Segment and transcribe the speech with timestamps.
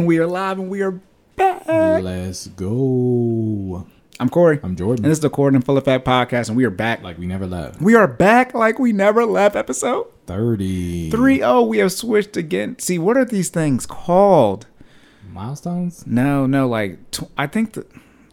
[0.00, 0.98] And we are live and we are
[1.36, 1.66] back.
[1.68, 3.86] Let's go.
[4.18, 4.58] I'm Corey.
[4.62, 5.04] I'm Jordan.
[5.04, 7.02] And this is the Corey and Full Effect podcast, and we are back.
[7.02, 7.82] like we never left.
[7.82, 11.62] we are back like we never left episode 30 3 0.
[11.64, 12.78] We have switched again.
[12.78, 14.66] See, what are these things called?
[15.30, 16.06] milestones.
[16.06, 17.86] No, no, like, tw- I think that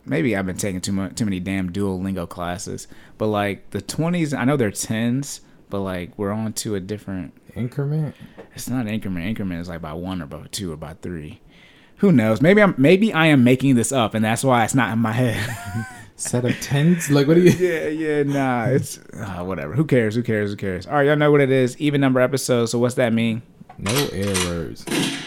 [0.06, 4.34] maybe I've been taking too much, too many damn Duolingo classes, but like the 20s,
[4.36, 8.16] I know they're 10s, but like we're on to a different Increment.
[8.54, 9.26] It's not increment.
[9.26, 11.42] Increment is like by one or by two or by three.
[11.98, 12.42] Who knows?
[12.42, 15.14] Maybe I'm maybe I am making this up, and that's why it's not in my
[15.14, 15.86] head.
[16.16, 17.10] Set of tens.
[17.10, 17.52] Like what are you?
[17.68, 18.66] yeah, yeah, nah.
[18.66, 19.74] It's uh, whatever.
[19.74, 20.16] Who cares?
[20.16, 20.52] Who cares?
[20.52, 20.88] Who cares?
[20.88, 21.78] All right, y'all know what it is.
[21.80, 22.72] Even number episodes.
[22.72, 23.42] So what's that mean?
[23.80, 24.84] No errors.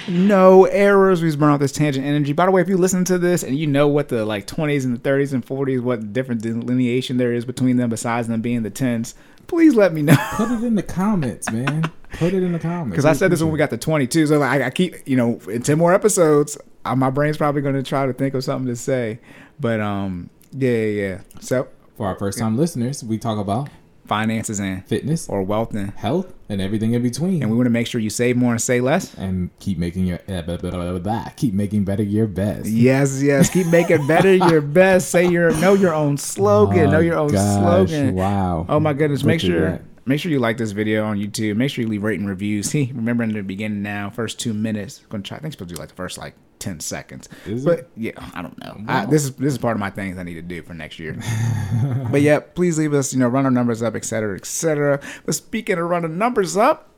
[0.09, 1.23] No errors.
[1.23, 2.33] We just burn off this tangent energy.
[2.33, 4.85] By the way, if you listen to this and you know what the like 20s
[4.85, 8.65] and the 30s and 40s, what different delineation there is between them besides them being
[8.65, 9.15] the 10s,
[9.51, 10.17] please let me know.
[10.35, 11.91] Put it in the comments, man.
[12.13, 12.93] Put it in the comments.
[12.93, 14.29] Because I said this when we got to 22.
[14.29, 17.75] So like, I keep, you know, in 10 more episodes, uh, my brain's probably going
[17.75, 19.19] to try to think of something to say.
[19.59, 21.21] But um, yeah, yeah, yeah.
[21.41, 23.69] So For our first time listeners, we talk about
[24.11, 27.43] finances and fitness, or wealth and, health, and everything in between.
[27.43, 29.15] and we want to make sure you save more and say less.
[29.15, 32.67] and keep making your blah, blah, blah, blah, keep making better your best.
[32.67, 33.49] Yes, yes.
[33.49, 35.11] Keep making better your best.
[35.11, 36.87] Say your know your own slogan.
[36.89, 37.59] Oh, know your own gosh,
[37.89, 38.17] slogan.
[38.17, 38.67] Wow.
[38.69, 39.23] Oh my goodness.
[39.23, 39.83] Make Butchered sure that.
[40.07, 41.55] make sure you like this video on YouTube.
[41.57, 42.69] Make sure you leave rating reviews.
[42.71, 45.03] See, remember in the beginning now, first two minutes.
[45.09, 47.29] gonna try I think supposed to do like the first like ten seconds.
[47.47, 47.91] Is but it?
[47.97, 48.85] yeah, I don't know.
[48.87, 50.99] I, this is this is part of my things I need to do for next
[50.99, 51.19] year.
[52.11, 55.01] but yeah, please leave us, you know, run our numbers up, et cetera, et cetera.
[55.27, 56.91] But speaking of running numbers up,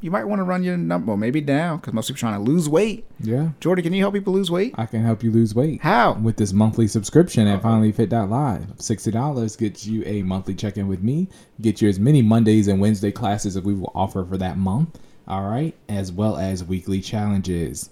[0.00, 2.50] you might want to run your number well, maybe down because most people trying to
[2.50, 3.04] lose weight.
[3.20, 3.50] Yeah.
[3.60, 4.74] Jordan, can you help people lose weight?
[4.78, 5.82] I can help you lose weight.
[5.82, 6.14] How?
[6.14, 8.76] With this monthly subscription at finallyfit.live.
[8.78, 11.28] $60 gets you a monthly check in with me,
[11.60, 14.98] get you as many Mondays and Wednesday classes as we will offer for that month.
[15.28, 15.74] All right.
[15.88, 17.90] As well as weekly challenges.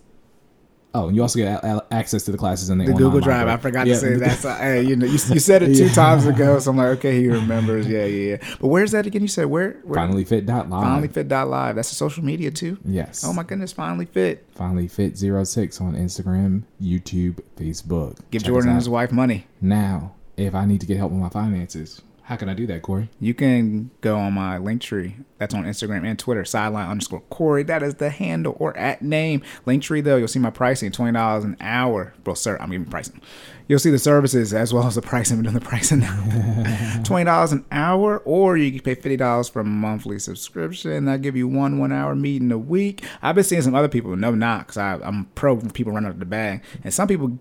[0.98, 3.20] Oh, and you also get a- a- access to the classes in the, The Google
[3.20, 3.46] Drive.
[3.48, 4.38] I forgot Yeah, to say that.
[4.38, 7.20] So, hey, you know, you, you said it two times ago, so I'm like, okay,
[7.20, 7.86] he remembers.
[7.86, 8.56] Yeah, yeah, yeah.
[8.60, 9.22] But where's that again?
[9.22, 9.72] You said where?
[9.84, 10.00] where?
[10.00, 10.68] Finallyfit.live.
[10.68, 11.76] Finally Fit Live.
[11.76, 12.78] That's a social media too.
[12.84, 13.24] Yes.
[13.24, 14.44] Oh my goodness, Finally Fit.
[14.54, 18.18] Finally Fit 06 on Instagram, YouTube, Facebook.
[18.30, 19.46] Give Check Jordan and his wife money.
[19.60, 22.82] Now, if I need to get help with my finances, how can I do that,
[22.82, 23.08] Corey?
[23.20, 25.16] You can go on my link tree.
[25.38, 26.44] That's on Instagram and Twitter.
[26.44, 27.62] Sideline underscore Corey.
[27.62, 29.40] That is the handle or at name.
[29.64, 30.92] Link tree though, you'll see my pricing.
[30.92, 32.12] Twenty dollars an hour.
[32.24, 33.22] Bro, sir, I'm giving pricing.
[33.66, 35.36] You'll see the services as well as the pricing.
[35.38, 37.00] We're doing the pricing now.
[37.04, 41.06] Twenty dollars an hour, or you can pay fifty dollars for a monthly subscription.
[41.06, 43.06] That'll give you one one hour meeting a week.
[43.22, 44.14] I've been seeing some other people.
[44.16, 47.38] No, not because I'm pro people running out of the bag, and some people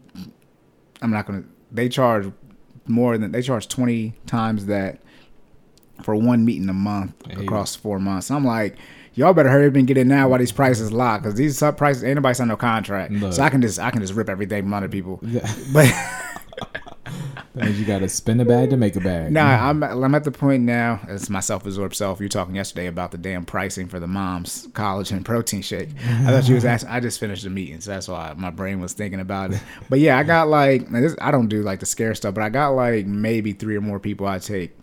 [1.01, 1.43] I'm not gonna.
[1.73, 2.31] They charge
[2.87, 4.99] more than they charge twenty times that
[6.03, 7.43] for one meeting a month Hey.
[7.43, 8.29] across four months.
[8.29, 8.77] I'm like,
[9.15, 11.75] y'all better hurry up and get in now while these prices lock because these sub
[11.77, 13.11] prices ain't nobody signed no contract.
[13.13, 13.33] Look.
[13.33, 15.19] So I can just I can just rip everything from other people.
[15.23, 15.51] Yeah.
[15.73, 15.91] But
[17.55, 19.31] you got to spin a bag to make a bag.
[19.31, 20.99] nah, I'm I'm at the point now.
[21.07, 22.19] It's my self-absorbed self.
[22.19, 25.89] You were talking yesterday about the damn pricing for the mom's collagen protein shake.
[26.05, 26.89] I thought you was asking.
[26.89, 29.61] I just finished the meeting, so that's why my brain was thinking about it.
[29.89, 32.49] But yeah, I got like this, I don't do like the scare stuff, but I
[32.49, 34.77] got like maybe three or more people I take,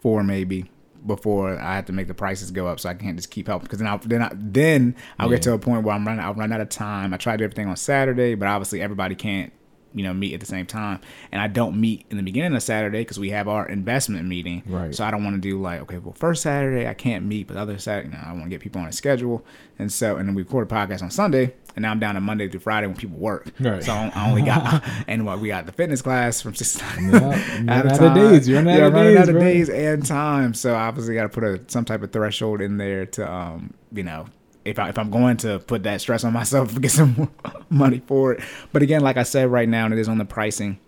[0.00, 0.70] four maybe
[1.06, 3.64] before I have to make the prices go up, so I can't just keep helping.
[3.64, 6.34] Because then I then I then I'll get to a point where I'm running I'll
[6.34, 7.12] run out of time.
[7.12, 9.52] I try to do everything on Saturday, but obviously everybody can't
[9.94, 11.00] you know meet at the same time,
[11.32, 14.62] and I don't meet in the beginning of Saturday because we have our investment meeting.
[14.66, 14.94] Right.
[14.94, 17.54] So I don't want to do like okay, well first Saturday I can't meet, but
[17.54, 19.44] the other Saturday you know, I want to get people on a schedule,
[19.78, 22.20] and so and then we record a podcast on Sunday, and now I'm down to
[22.20, 23.52] Monday through Friday when people work.
[23.60, 23.82] Right.
[23.82, 26.82] So I only got and what we got the fitness class from six.
[27.00, 28.48] Yeah, out of days.
[28.48, 29.42] You're yeah, out of running days, out of bro.
[29.42, 30.54] days and time.
[30.54, 34.02] So obviously got to put a some type of threshold in there to um you
[34.02, 34.26] know
[34.68, 37.30] if I if I'm going to put that stress on myself to get some
[37.70, 38.42] money for it.
[38.72, 40.78] But again, like I said, right now and it is on the pricing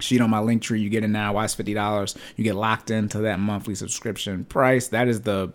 [0.00, 0.80] sheet on my link tree.
[0.80, 1.34] You get it now.
[1.34, 2.16] Why it's fifty dollars?
[2.36, 4.88] You get locked into that monthly subscription price.
[4.88, 5.52] That is the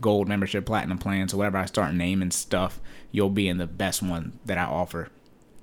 [0.00, 1.28] gold membership platinum plan.
[1.28, 2.80] So whenever I start naming stuff,
[3.12, 5.08] you'll be in the best one that I offer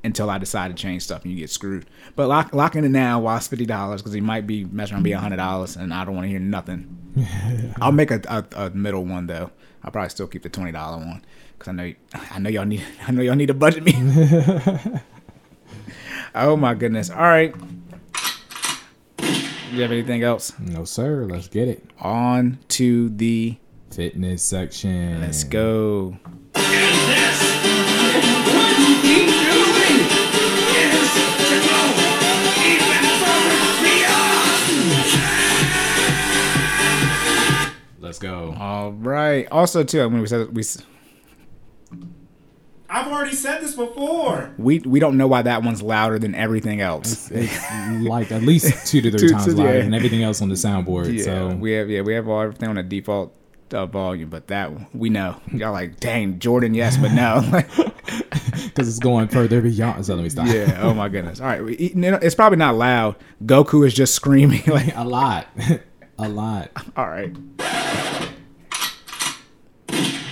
[0.04, 1.86] until I decide to change stuff and you get screwed.
[2.16, 4.96] But lock lock in it now while it's fifty dollars because you might be messing
[4.96, 7.00] around be hundred dollars and I don't want to hear nothing.
[7.82, 9.52] I'll make a, a, a middle one though.
[9.84, 11.24] I'll probably still keep the twenty dollar one
[11.64, 11.94] because I know
[12.32, 13.94] I know y'all need I know y'all need to budget me.
[16.36, 17.10] oh my goodness!
[17.10, 17.54] All right.
[19.72, 20.54] You have anything else?
[20.60, 21.26] No, sir.
[21.26, 21.84] Let's get it.
[22.00, 23.58] On to the
[23.90, 25.22] Fitness section.
[25.22, 26.18] let's go.
[38.00, 38.56] Let's go.
[38.60, 39.48] All right.
[39.52, 40.64] Also, too, I mean, we said we.
[42.94, 44.52] S- I've already said this before.
[44.58, 47.30] We we don't know why that one's louder than everything else.
[47.32, 47.54] It's
[48.04, 49.82] like at least two to three Two- times two- louder yeah.
[49.84, 51.14] than everything else on the soundboard.
[51.18, 53.36] Yeah, So we have yeah we have all everything on a default
[53.74, 57.42] uh, volume, but that one, we know y'all like dang Jordan yes, but no.
[58.66, 60.06] because it's going further beyond.
[60.06, 60.48] So let me stop.
[60.48, 60.80] yeah.
[60.82, 61.40] Oh my goodness.
[61.42, 61.64] All right.
[61.64, 63.16] we- you know, It's probably not loud.
[63.46, 64.96] Goku is just screaming like.
[64.96, 65.48] a lot,
[66.20, 66.70] a lot.
[66.96, 67.34] All right.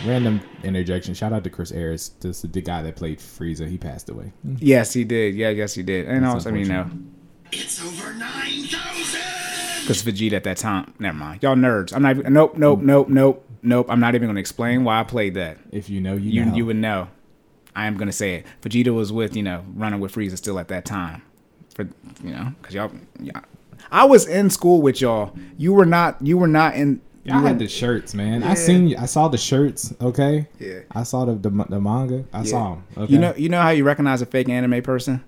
[0.06, 1.14] Random interjection.
[1.14, 3.68] Shout out to Chris Ayres, this the guy that played Frieza.
[3.68, 4.32] He passed away.
[4.58, 5.36] Yes, he did.
[5.36, 6.08] Yeah, yes, he did.
[6.08, 6.90] And That's also, I mean, you know,
[7.52, 9.22] It's over 9,000!
[9.82, 10.94] because Vegeta at that time.
[11.00, 11.44] Never mind.
[11.44, 11.94] Y'all nerds.
[11.96, 12.18] I'm not.
[12.18, 12.58] Even, nope.
[12.58, 12.80] Nope.
[12.80, 12.84] Mm.
[12.84, 13.10] Nope.
[13.10, 13.48] Nope.
[13.64, 13.86] Nope.
[13.90, 15.58] I'm not even going to explain why I played that.
[15.72, 16.56] If you know, you, You know.
[16.56, 17.08] you would know.
[17.76, 18.46] I am going to say it.
[18.62, 21.22] Vegeta was with you know running with Frieza still at that time.
[21.76, 21.84] For
[22.24, 23.40] you know, because y'all, yeah.
[23.92, 25.34] I was in school with y'all.
[25.58, 26.18] You were not.
[26.26, 27.02] You were not in.
[27.24, 28.42] You I had the shirts, man.
[28.44, 28.54] I Yeah.
[28.56, 28.96] seen.
[28.98, 29.94] I saw the shirts.
[30.02, 30.48] Okay.
[30.60, 30.80] Yeah.
[30.92, 32.26] I saw the the, the manga.
[32.34, 32.52] I Yeah.
[32.52, 32.84] them.
[32.98, 33.14] Okay.
[33.14, 35.24] You know, you know how you recognize a fake anime person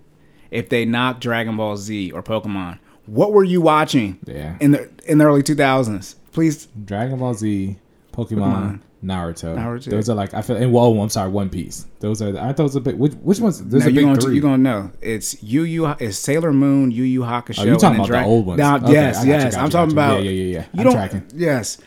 [0.50, 2.78] if they knock Dragon Ball Z or Pokemon.
[3.06, 4.18] What were you watching?
[4.26, 4.56] Yeah.
[4.60, 6.66] In the in the early two thousands, please.
[6.84, 7.76] Dragon Ball Z,
[8.12, 9.54] Pokemon, Naruto.
[9.56, 9.90] Naruto.
[9.90, 10.56] Those are like I feel.
[10.56, 11.86] And whoa, oh, I'm sorry, One Piece.
[12.00, 12.36] Those are.
[12.38, 12.96] Aren't those a big?
[12.96, 13.62] Which, which ones?
[13.62, 14.34] There's Now a you're big gonna three.
[14.34, 17.60] you're gonna know it's Yu Yu it's Sailor Moon Yu Yu Hakusho.
[17.60, 18.58] Oh, you talking about the old ones?
[18.58, 19.54] Now, Okay, I yes, you, yes.
[19.56, 20.66] I'm you, talking about Yeah, yeah, yeah, yeah.
[20.72, 20.92] You I'm don't.
[20.94, 21.22] tracking.
[21.34, 21.78] Yes,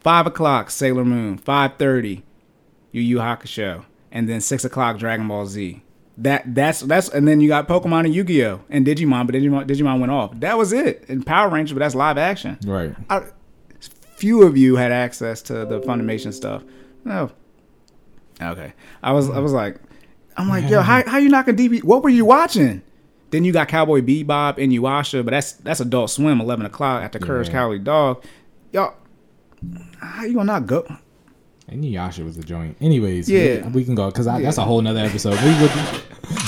[0.00, 2.24] five o'clock Sailor Moon, five thirty
[2.92, 5.82] Yu Yu Hakusho, and then six o'clock Dragon Ball Z.
[6.18, 9.34] That that's that's and then you got Pokemon and Yu Gi Oh and Digimon, but
[9.34, 10.32] Digimon Digimon went off.
[10.40, 11.04] That was it.
[11.08, 12.58] And Power Rangers, but that's live action.
[12.66, 12.94] Right.
[13.08, 13.22] I,
[14.22, 16.62] few of you had access to the Funimation stuff.
[17.04, 17.30] No.
[18.40, 18.72] Okay.
[19.02, 19.78] I was I was like,
[20.36, 21.82] I'm like, yo, how how you knocking DB?
[21.82, 22.82] What were you watching?
[23.30, 27.18] Then you got Cowboy Bebop and Inuyasha, but that's that's Adult Swim, eleven o'clock after
[27.18, 27.52] Courage Yeah.
[27.54, 28.22] Cowardly Dog.
[28.72, 28.94] Y'all,
[29.98, 30.86] how you gonna not go?
[31.68, 32.76] Inuyasha was a joint.
[32.80, 33.66] Anyways, Yeah.
[33.66, 34.38] we, we can go because Yeah.
[34.40, 35.34] that's a whole nother episode.
[35.34, 36.00] Maybe we'll do,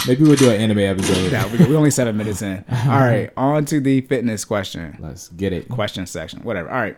[0.06, 1.32] maybe we'll do an anime episode.
[1.32, 2.64] Yeah, we, we only seven minutes in.
[2.86, 5.68] All right, on to the fitness question Let's get it.
[5.68, 6.40] question section.
[6.44, 6.70] Whatever.
[6.70, 6.96] All right.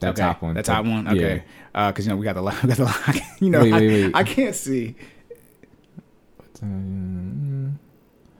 [0.00, 0.22] That okay.
[0.22, 0.54] top one.
[0.54, 1.06] That top one.
[1.06, 1.12] Yeah.
[1.12, 1.42] Okay.
[1.74, 3.16] Uh, cause you know we got the li- we got the lock.
[3.40, 4.14] You know, Wait, I, wait, wait.
[4.14, 4.94] I can't see.
[6.62, 7.78] Um,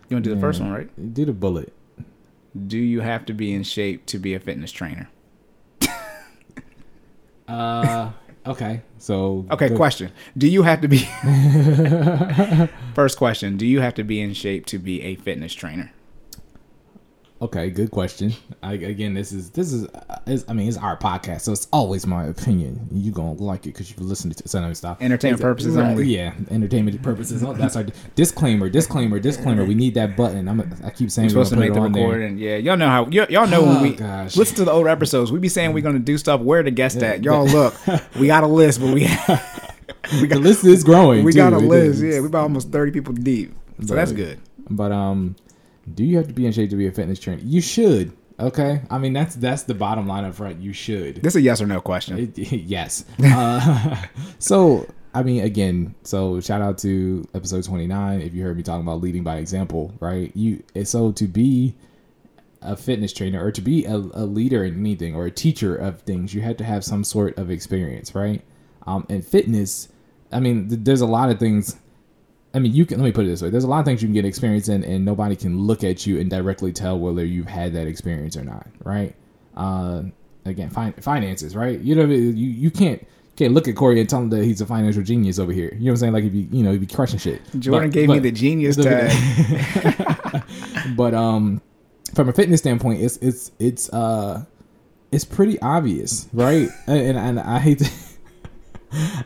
[0.08, 1.14] You want to do the first one, right?
[1.14, 1.72] Do the bullet.
[2.66, 5.08] Do you have to be in shape to be a fitness trainer?
[7.48, 8.10] Uh,
[8.44, 8.82] okay.
[8.98, 10.10] So Okay, go- question.
[10.36, 10.98] Do you have to be
[12.94, 15.92] First question, do you have to be in shape to be a fitness trainer?
[17.42, 18.32] Okay, good question.
[18.62, 21.68] I, again, this is this is, uh, is I mean, it's our podcast, so it's
[21.70, 22.88] always my opinion.
[22.90, 24.42] You gonna like it because you've listened to.
[24.44, 24.48] It.
[24.48, 25.02] So no, stop.
[25.02, 26.06] Entertainment purposes Right, only.
[26.06, 27.44] Yeah, entertainment purposes.
[27.44, 27.84] Oh, That's our
[28.14, 28.70] disclaimer.
[28.70, 29.18] Disclaimer.
[29.18, 29.66] Disclaimer.
[29.66, 30.48] We need that button.
[30.48, 30.60] I'm.
[30.82, 32.26] I keep saying We're supposed to make the on there.
[32.26, 34.34] Yeah, y'all know how y- y'all know when Oh, we gosh.
[34.34, 35.30] listen to the older episodes.
[35.30, 36.40] We be saying we're gonna do stuff.
[36.40, 37.22] Where the guest at?
[37.22, 37.74] Y'all look,
[38.18, 39.02] we got a list, but we
[40.12, 41.22] we The got list is growing.
[41.22, 41.36] we too.
[41.36, 42.02] got a It list.
[42.02, 42.14] is.
[42.14, 43.54] Yeah, we about almost thirty people deep.
[43.84, 44.40] So that's good.
[44.70, 45.36] But um,
[45.94, 47.40] do you have to be in shape to be a fitness trainer?
[47.44, 48.12] You should.
[48.38, 48.82] Okay.
[48.90, 50.60] I mean, that's that's the bottom line up front.
[50.60, 51.16] You should.
[51.22, 52.18] This is a yes or no question.
[52.18, 53.04] It- yes.
[53.22, 54.04] Uh,
[54.38, 58.20] so I mean, again, so shout out to episode twenty nine.
[58.20, 60.30] If you heard me talking about leading by example, right?
[60.34, 61.74] You so to be
[62.62, 66.00] a fitness trainer or to be a, a leader in anything or a teacher of
[66.02, 68.42] things, you had to have some sort of experience, right?
[68.86, 69.88] Um, and fitness,
[70.32, 71.76] I mean, th- there's a lot of things.
[72.56, 74.02] I mean, you can let me put it this way: there's a lot of things
[74.02, 77.24] you can get experience in, and nobody can look at you and directly tell whether
[77.24, 79.14] you've had that experience or not, right?
[79.56, 80.04] Uh,
[80.46, 81.78] again, fin- finances, right?
[81.78, 84.66] You know, you you can't can't look at Corey and tell him that he's a
[84.66, 85.68] financial genius over here.
[85.74, 86.12] You know what I'm saying?
[86.14, 87.42] Like if you you know, if you crushing shit.
[87.58, 89.12] Jordan But- gave me the genius tag.
[90.96, 91.60] but um
[92.14, 94.44] from a fitness standpoint it's it's it's uh
[95.12, 97.84] it's pretty obvious right and, and and i hate to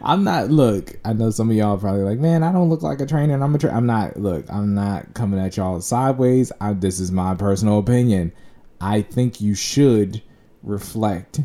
[0.02, 3.00] i'm not look i know some of y'all probably like man i don't look like
[3.00, 3.72] a trainer and i'm a tra-.
[3.72, 8.32] i'm not look i'm not coming at y'all sideways I, this is my personal opinion
[8.80, 10.22] i think you should
[10.62, 11.40] reflect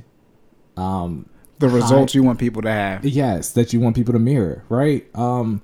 [0.77, 1.29] um
[1.59, 3.05] the results you want people to have.
[3.05, 5.61] yes that you want people to mirror right um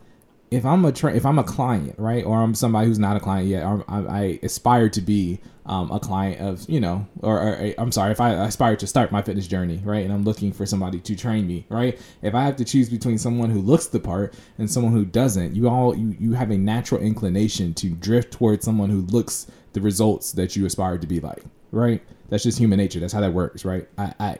[0.49, 3.19] if i'm a tra- if i'm a client right or i'm somebody who's not a
[3.19, 5.39] client yet or i, I aspire to be
[5.71, 9.11] um, a client of you know or, or i'm sorry if i aspire to start
[9.11, 11.99] my fitness journey right and i'm looking for somebody to train me right?
[12.21, 15.55] If i have to choose between someone who looks the part and someone who doesn't
[15.55, 19.81] you all you, you have a natural inclination to drift towards someone who looks the
[19.81, 22.01] results that you aspire to be like right?
[22.29, 22.99] That's just human nature.
[22.99, 23.87] That's how that works right?
[23.97, 24.37] I i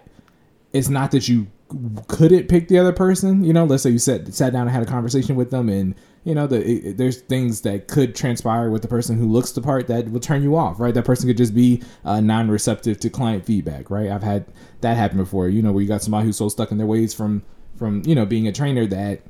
[0.74, 1.48] it's not that you
[2.08, 3.44] couldn't pick the other person.
[3.44, 5.96] You know, let's say you sat sat down and had a conversation with them, and
[6.24, 9.62] you know, the it, there's things that could transpire with the person who looks the
[9.62, 10.80] part that will turn you off.
[10.80, 13.90] Right, that person could just be uh, non-receptive to client feedback.
[13.90, 14.46] Right, I've had
[14.82, 15.50] that happen before.
[15.50, 17.44] You know, where you got somebody who's so stuck in their ways from
[17.76, 19.22] from you know being a trainer that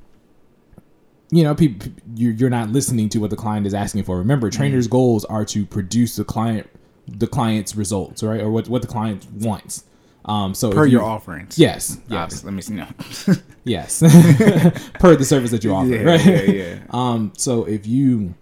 [1.34, 4.18] you know, people you're, you're not listening to what the client is asking for.
[4.18, 4.58] Remember, Mm-hmm.
[4.58, 6.70] trainers' goals are to produce the client
[7.08, 9.86] the client's results, right, or what what the client wants.
[10.26, 11.58] Um, so per you- your offerings.
[11.58, 12.76] yes, yes, let me see.
[12.76, 12.88] No.
[13.64, 14.00] yes,
[15.00, 16.26] per the service that you offer, yeah, right?
[16.26, 16.80] yeah, yeah.
[16.92, 18.36] Um, so if you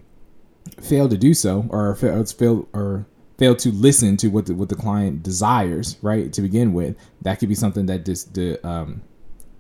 [0.82, 3.06] fail to do so, or fail, fail or
[3.38, 7.40] fail to listen to what the, what the client desires, right, to begin with, that
[7.40, 9.02] could be something that dis, the um,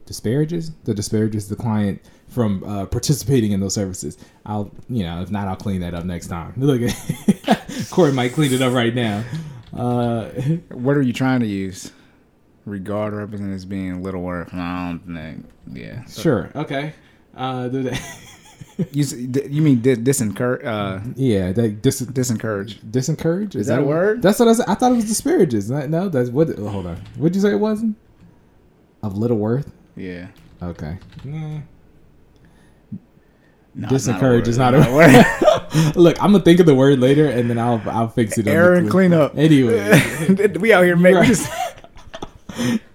[0.06, 4.18] disparages that disparages the client from uh, participating in those services.
[4.46, 6.54] I'll, you know, if not, I'll clean that up next time.
[6.58, 6.82] Look,
[7.90, 9.24] Corey might clean it up right now.
[9.74, 10.26] Uh,
[10.74, 11.92] What are you trying to use?
[12.70, 14.54] Regard represented as being little worth.
[14.54, 15.46] I don't think.
[15.72, 16.06] Yeah.
[16.06, 16.94] sure, okay.
[17.36, 18.00] Uh, the-
[18.94, 20.64] You s- d- you mean di- disencourage?
[20.66, 22.80] Uh, yeah, that dis, disencourage.
[22.90, 24.22] disencourage Is that a word?
[24.22, 24.66] That's what I said.
[24.70, 25.70] I thought it was disparages.
[25.70, 26.58] No, that's what.
[26.58, 26.96] oh, hold on.
[27.18, 27.98] What'd you say it wasn't?
[29.04, 29.70] Of little worth.
[29.98, 30.28] Yeah.
[30.64, 30.98] Okay.
[31.26, 31.60] Nah.
[33.76, 34.48] No, it's not a Disencourage word.
[34.48, 35.96] is not a It's word.
[35.98, 38.48] Look, I'm gonna think of the word later, and then I'll I'll fix it.
[38.48, 39.38] Aaron, clean up.
[39.38, 39.78] Anyway,
[40.60, 41.18] we out here making.
[41.20, 41.89] Right.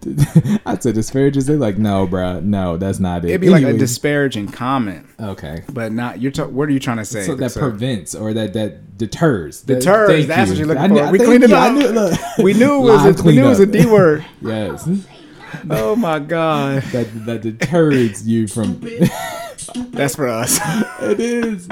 [0.03, 1.47] Just, I said disparages.
[1.47, 3.29] They're like, no, bruh, no, that's not it.
[3.31, 5.63] it'd be like a disparaging comment, Okay.
[5.73, 6.21] but not.
[6.21, 6.33] You're.
[6.33, 7.25] Ta- what are you trying to say?
[7.25, 9.63] So that prevents or that that deters.
[9.63, 10.53] Deters, thank that's you.
[10.53, 11.13] what you're looking I knew- for.
[11.13, 11.57] We cleaned it you.
[11.57, 11.75] I up.
[11.75, 12.21] knew- look.
[12.39, 13.05] we knew it was.
[13.05, 13.87] Live A, we knew it was a cleanup.
[13.89, 14.27] D word.
[14.41, 14.89] Yes.
[15.71, 18.81] Oh my god, That that deters you from.
[19.93, 20.59] that's for us.
[21.01, 21.69] it is.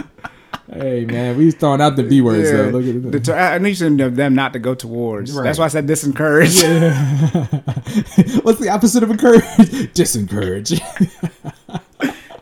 [0.72, 2.56] Hey man, we throwing out the B words Yeah.
[2.56, 2.68] though.
[2.70, 3.10] Look at it.
[3.10, 5.32] Deter- I said them not to go towards.
[5.32, 5.44] Right.
[5.44, 6.62] That's why I said disencourage.
[8.42, 9.42] What's the opposite of encourage?
[9.94, 10.80] Disencourage.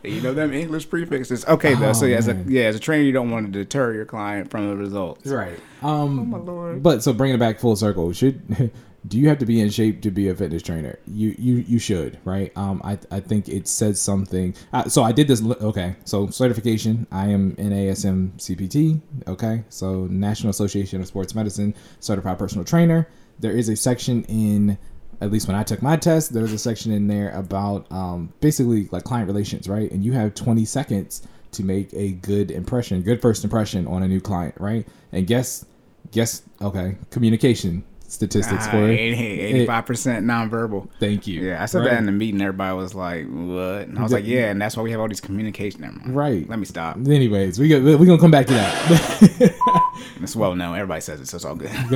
[0.03, 1.45] You know them English prefixes.
[1.45, 1.93] Okay, though.
[1.93, 4.07] so Oh, yeah, as a yeah, as a trainer, you don't want to deter your
[4.07, 5.27] client from the results.
[5.27, 5.61] right.
[5.83, 6.31] Um.
[6.31, 6.83] my lord.
[6.83, 8.71] But so bringing it back full circle, should
[9.07, 10.99] do you have to be in shape to be a fitness trainer?
[11.07, 12.53] You you you should, right?
[12.57, 12.81] Um.
[12.85, 14.55] I I think it says something.
[14.73, 15.43] Uh, so I did this.
[15.43, 15.97] Okay.
[16.05, 17.07] So certification.
[17.11, 19.01] I am an NASM CPT.
[19.27, 19.65] Okay.
[19.69, 23.09] So National Association of Sports Medicine certified personal trainer.
[23.39, 24.77] There is a section in
[25.21, 28.33] at least when I took my test, there was a section in there about um,
[28.41, 29.91] basically like client relations, right?
[29.91, 34.09] And you have 20 seconds to make a good impression, good first impression on a
[34.09, 34.87] new client, right?
[35.13, 35.67] And guess,
[36.11, 38.99] guess, okay, communication statistics Ah, for it.
[38.99, 40.89] 85 percent nonverbal.
[40.99, 41.41] Thank you.
[41.43, 41.91] Yeah, I said right?
[41.91, 42.41] that in the meeting.
[42.41, 45.09] Everybody was like, "What?" And I was like, "Yeah," and that's why we have all
[45.09, 45.81] these communication.
[45.81, 46.15] Mind.
[46.15, 46.49] Right.
[46.49, 46.97] Let me stop.
[46.97, 49.57] Anyways, we got, we gonna come back to that.
[50.23, 50.75] It's well known.
[50.75, 51.71] Everybody says it, so it's all good.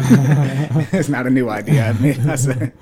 [0.95, 1.85] it's not a new idea.
[1.85, 2.19] I admit.
[2.21, 2.73] I said,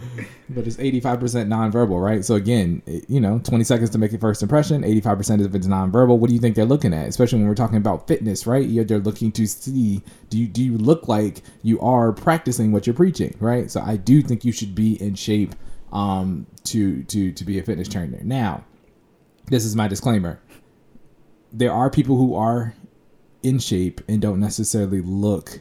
[0.55, 2.25] but it's 85% nonverbal, right?
[2.25, 6.19] So again, you know, 20 seconds to make a first impression, 85% if it's nonverbal.
[6.19, 7.09] What do you think they're looking at?
[7.09, 8.67] Especially when we're talking about fitness, right?
[8.67, 12.87] Yeah, They're looking to see do you do you look like you are practicing what
[12.87, 13.71] you're preaching, right?
[13.71, 15.55] So I do think you should be in shape
[15.93, 18.21] um to to to be a fitness trainer.
[18.23, 18.65] Now,
[19.47, 20.41] this is my disclaimer.
[21.53, 22.75] There are people who are
[23.43, 25.61] in shape and don't necessarily look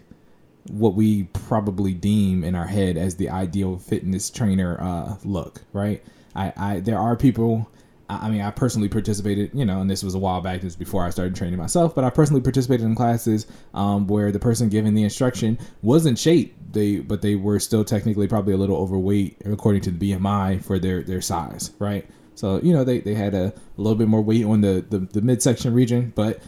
[0.67, 6.03] what we probably deem in our head as the ideal fitness trainer uh, look, right?
[6.35, 7.69] I, I there are people.
[8.09, 10.57] I I mean, I personally participated, you know, and this was a while back.
[10.57, 14.31] This was before I started training myself, but I personally participated in classes um, where
[14.31, 16.55] the person giving the instruction was in shape.
[16.71, 20.79] They, but they were still technically probably a little overweight according to the BMI for
[20.79, 22.05] their their size, right?
[22.35, 24.99] So you know, they, they had a, a little bit more weight on the, the
[24.99, 26.41] the midsection region, but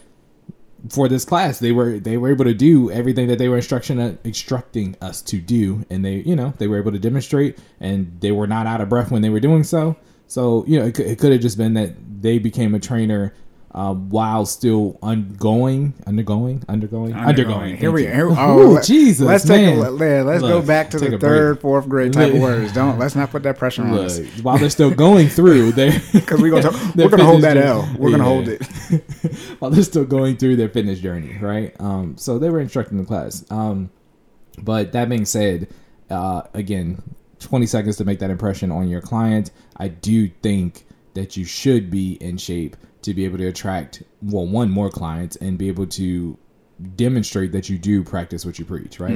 [0.90, 4.18] for this class they were they were able to do everything that they were instruction
[4.24, 5.84] instructing us to do.
[5.90, 8.88] And they you know they were able to demonstrate and they were not out of
[8.88, 9.96] breath when they were doing so.
[10.26, 13.34] So you know it, it could have just been that they became a trainer
[13.74, 19.80] uh, while still ongoing undergoing undergoing undergoing Here we here, oh, Ooh, Jesus Let's man.
[19.80, 21.20] take a, yeah, let's go back to the a break.
[21.20, 22.72] third, fourth grade type of words.
[22.72, 26.40] Don't let's not put that pressure on us while they're still going through they because
[26.40, 27.96] we're gonna talk, we're gonna hold that fitness L.
[27.98, 28.64] We're gonna hold it.
[29.58, 31.74] while they're still going through their fitness journey, right?
[31.80, 33.44] Um, so they were instructing the class.
[33.50, 33.90] Um,
[34.62, 35.68] but that being said,
[36.10, 37.02] uh, again,
[37.40, 39.50] 20 seconds to make that impression on your client.
[39.76, 44.46] I do think that you should be in shape to be able to attract, well,
[44.46, 46.36] one, more clients and be able to
[46.96, 49.12] demonstrate that you do practice what you preach, right?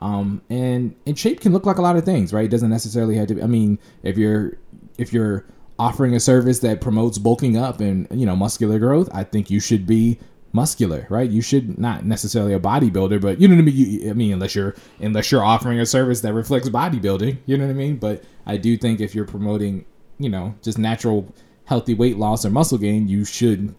[0.00, 2.44] Um, and and shape can look like a lot of things, right?
[2.44, 3.34] It doesn't necessarily have to.
[3.34, 4.56] Be, I mean, if you're
[4.98, 5.44] if you're
[5.78, 9.60] offering a service that promotes bulking up and you know muscular growth, I think you
[9.60, 10.18] should be
[10.52, 11.28] muscular, right?
[11.28, 13.76] You should not necessarily a bodybuilder, but you know what I mean.
[13.76, 17.66] You, I mean, unless you're unless you're offering a service that reflects bodybuilding, you know
[17.66, 17.96] what I mean.
[17.96, 19.84] But I do think if you're promoting,
[20.18, 21.32] you know, just natural
[21.64, 23.74] healthy weight loss or muscle gain, you should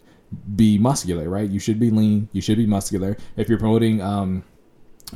[0.56, 1.50] be muscular, right?
[1.50, 2.30] You should be lean.
[2.32, 3.18] You should be muscular.
[3.38, 4.44] If you're promoting um,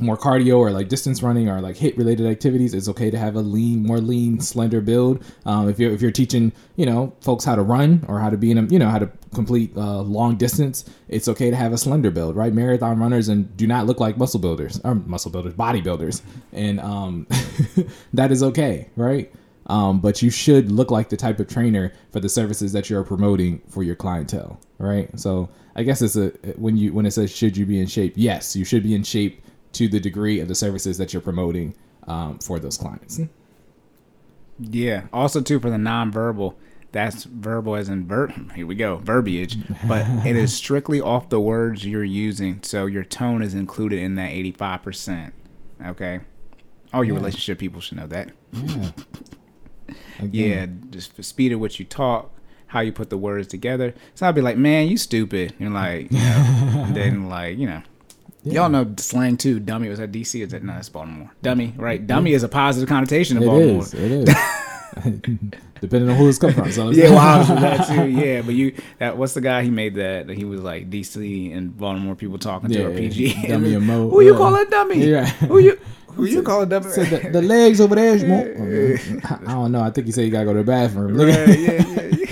[0.00, 3.36] more cardio or like distance running or like hit related activities, it's okay to have
[3.36, 5.24] a lean, more lean, slender build.
[5.44, 8.36] Um, if you're if you're teaching, you know, folks how to run or how to
[8.36, 11.72] be in a, you know, how to complete uh, long distance, it's okay to have
[11.72, 12.52] a slender build, right?
[12.52, 16.22] Marathon runners and do not look like muscle builders or muscle builders, bodybuilders,
[16.52, 17.26] and um,
[18.12, 19.32] that is okay, right?
[19.68, 23.04] Um, but you should look like the type of trainer for the services that you're
[23.04, 25.10] promoting for your clientele, right?
[25.20, 28.14] So I guess it's a when you when it says should you be in shape,
[28.16, 31.74] yes, you should be in shape to the degree of the services that you're promoting
[32.06, 33.20] um, for those clients.
[34.58, 35.06] Yeah.
[35.12, 36.54] Also, too, for the nonverbal,
[36.90, 38.28] that's verbal as in ver.
[38.54, 42.62] Here we go, verbiage, but it is strictly off the words you're using.
[42.62, 45.32] So your tone is included in that 85%.
[45.86, 46.20] Okay.
[46.92, 47.20] All your Yeah.
[47.20, 48.30] relationship people should know that.
[48.52, 48.90] Yeah.
[50.30, 52.30] Yeah, just the speed at which you talk,
[52.68, 53.94] how you put the words together.
[54.14, 55.54] So I'd be like, man, you stupid.
[55.58, 57.82] You're like, you know, and then like, you know,
[58.44, 59.60] y'all know slang too.
[59.60, 60.42] Dummy was at DC.
[60.42, 60.72] Is that no?
[60.74, 61.30] That's Baltimore.
[61.42, 62.04] Dummy, right?
[62.06, 63.82] Dummy is a positive connotation of It Baltimore.
[63.82, 63.94] is.
[63.94, 64.34] It is.
[65.80, 66.72] Depending on who it's come from.
[66.72, 68.08] So Yeah, well, I was that too.
[68.08, 70.26] Yeah, but you, that what's the guy he made that?
[70.26, 73.46] that He was like DC and Baltimore people talking to Yeah, a PG.
[73.48, 75.04] Dummy and Mo, Who you call a dummy?
[75.04, 75.26] Yeah.
[75.26, 75.78] Who you
[76.18, 76.90] who you call a dummy?
[76.90, 78.18] So the, the legs over there.
[78.26, 78.98] more-
[79.48, 79.80] I don't know.
[79.82, 81.16] I think he said you gotta go to the bathroom.
[81.16, 82.26] Look at- Right, yeah, yeah,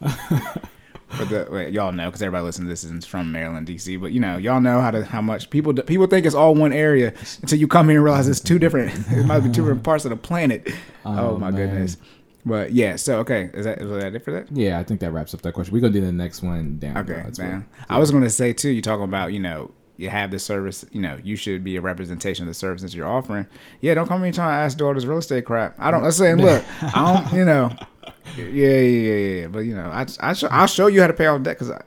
[1.18, 4.00] but the, wait, y'all know because everybody listening to this is from Maryland, DC.
[4.00, 6.72] But you know, y'all know how to how much people people think it's all one
[6.72, 8.92] area until you come here and realize it's two different.
[9.10, 10.68] it might be two different parts of the planet.
[11.04, 11.60] Oh, Oh, my man.
[11.68, 11.96] goodness.
[12.46, 14.50] But yeah, so okay, is that is that it for that?
[14.50, 15.74] Yeah, I think that wraps up that question.
[15.74, 16.96] We're gonna do the next one down.
[16.96, 17.66] Okay, That's man.
[17.78, 18.70] what- I was going to say too.
[18.70, 20.84] You talking about you know you have the service.
[20.92, 23.46] You know you should be a representation of the services you're offering.
[23.80, 25.74] Yeah, don't come here trying to ask daughters real estate crap.
[25.78, 26.02] I don't.
[26.04, 27.32] I'm saying, look, I don't.
[27.36, 27.70] You know,
[28.36, 29.46] yeah, yeah, yeah, yeah.
[29.48, 31.70] But you know, I I show, I'll show you how to pay off debt because
[31.70, 31.82] I,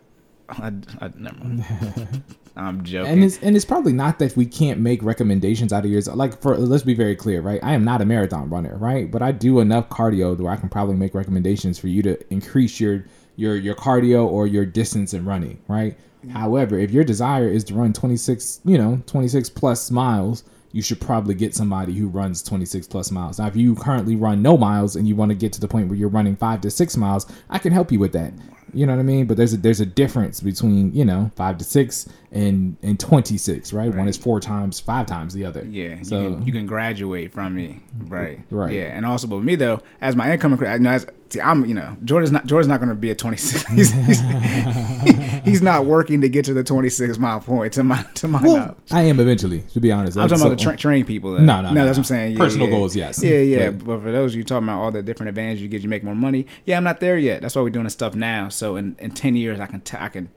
[0.49, 1.43] I, I never.
[1.43, 2.23] mind.
[2.55, 3.11] I'm joking.
[3.11, 6.07] and it's and it's probably not that we can't make recommendations out of yours.
[6.07, 7.59] Like for let's be very clear, right?
[7.63, 9.09] I am not a marathon runner, right?
[9.09, 12.79] But I do enough cardio where I can probably make recommendations for you to increase
[12.79, 13.05] your
[13.37, 15.97] your your cardio or your distance in running, right?
[16.31, 20.99] However, if your desire is to run 26, you know, 26 plus miles, you should
[20.99, 23.39] probably get somebody who runs 26 plus miles.
[23.39, 25.87] Now, if you currently run no miles and you want to get to the point
[25.87, 28.33] where you're running five to six miles, I can help you with that.
[28.73, 29.25] You know what I mean?
[29.25, 33.73] But there's a there's a difference between you know five to six and and 26,
[33.73, 33.93] right?
[33.93, 35.63] One is four times, five times the other.
[35.69, 38.39] Yeah, So you, can, you can graduate from me, right?
[38.49, 38.73] Right.
[38.73, 41.63] Yeah, and also, but with me though, as my income, you know, as, see, I'm,
[41.65, 43.67] you know, Jordan's not Jordan's not going to be a 26.
[43.73, 44.19] He's, he's,
[45.43, 47.73] he's not working to get to the 26 mile point.
[47.73, 48.77] To my to my well, knowledge.
[48.91, 50.17] I am eventually, to be honest.
[50.17, 51.33] I'm talking So- about the tra- train people.
[51.33, 51.39] Though.
[51.39, 52.31] No, no, no, no, that's what I'm saying.
[52.33, 52.75] Yeah, Personal yeah.
[52.75, 53.23] goals, yes.
[53.23, 53.69] Yeah, yeah.
[53.69, 55.89] But- But for those of you talking about all the different advantages you get, you
[55.89, 56.47] make more money.
[56.65, 57.41] Yeah, I'm not there yet.
[57.41, 58.49] That's why we're doing this stuff now.
[58.49, 60.29] So in, in 10 years, I can t- I can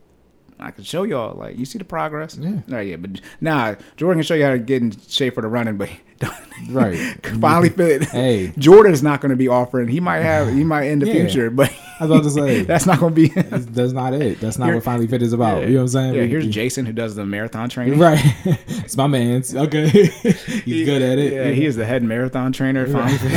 [0.59, 2.37] I can show y'all like you see the progress.
[2.41, 2.61] Yeah.
[2.69, 2.97] Right, yeah.
[2.97, 5.91] But nah, Jordan can show you how to get in shape for the running, but
[6.71, 6.97] Right.
[7.41, 8.05] finally fit.
[8.05, 8.55] Hey.
[8.57, 9.89] Jordan's not going to be offering.
[9.89, 10.49] He might have.
[10.49, 11.13] He might in the Yeah.
[11.13, 12.63] future, but I was about to say.
[12.67, 13.29] that's not going to be.
[13.29, 14.41] That's- not it.
[14.41, 15.61] That's not Here- what Finally Fit is about.
[15.65, 16.15] You know what I'm saying?
[16.15, 17.99] Yeah, We- here's we- Jason who does the marathon training.
[17.99, 18.19] Right.
[18.47, 19.55] it's my man's.
[19.55, 19.89] Okay.
[19.89, 21.35] He's good at it.
[21.35, 22.87] Yeah, he is the head marathon trainer.
[22.87, 23.37] Finally Fit.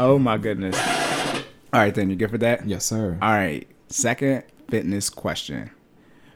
[0.00, 0.76] oh my goodness.
[1.74, 2.68] All right, then you good for that?
[2.68, 3.18] Yes, sir.
[3.20, 3.66] All right.
[3.88, 5.72] Second fitness question: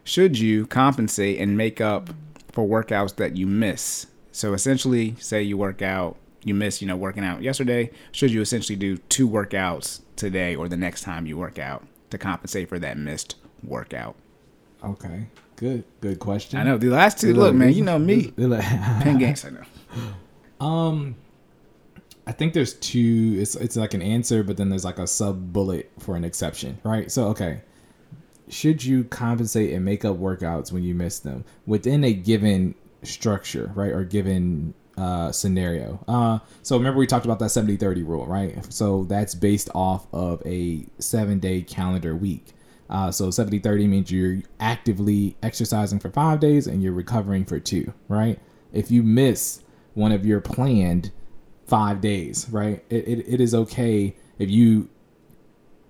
[0.02, 2.10] Should you compensate and make up
[2.50, 4.08] for workouts that you miss?
[4.32, 7.92] So essentially, say you work out, you miss, you know, working out yesterday.
[8.10, 12.18] Should you essentially do two workouts today or the next time you work out to
[12.18, 14.16] compensate for that missed workout?
[14.84, 15.28] Okay.
[15.54, 15.84] Good.
[16.00, 16.58] Good question.
[16.58, 17.32] I know the last two.
[17.32, 18.32] Look, man, you know me.
[18.36, 18.60] Look.
[18.60, 19.44] Pen games.
[19.44, 20.66] I know.
[20.66, 21.14] Um,
[22.28, 23.36] I think there's two.
[23.40, 26.78] It's it's like an answer, but then there's like a sub bullet for an exception,
[26.84, 27.10] right?
[27.10, 27.62] So okay,
[28.48, 33.72] should you compensate and make up workouts when you miss them within a given structure,
[33.74, 36.04] right, or given uh, scenario?
[36.06, 38.62] Uh, so remember we talked about that 70-30 rule, right?
[38.70, 42.52] So that's based off of a seven day calendar week.
[42.90, 47.58] Uh, so 70 30 means you're actively exercising for five days and you're recovering for
[47.58, 48.38] two, right?
[48.70, 49.62] If you miss
[49.94, 51.10] one of your planned
[51.68, 52.84] five days, right?
[52.90, 54.88] It, it, it is okay if you,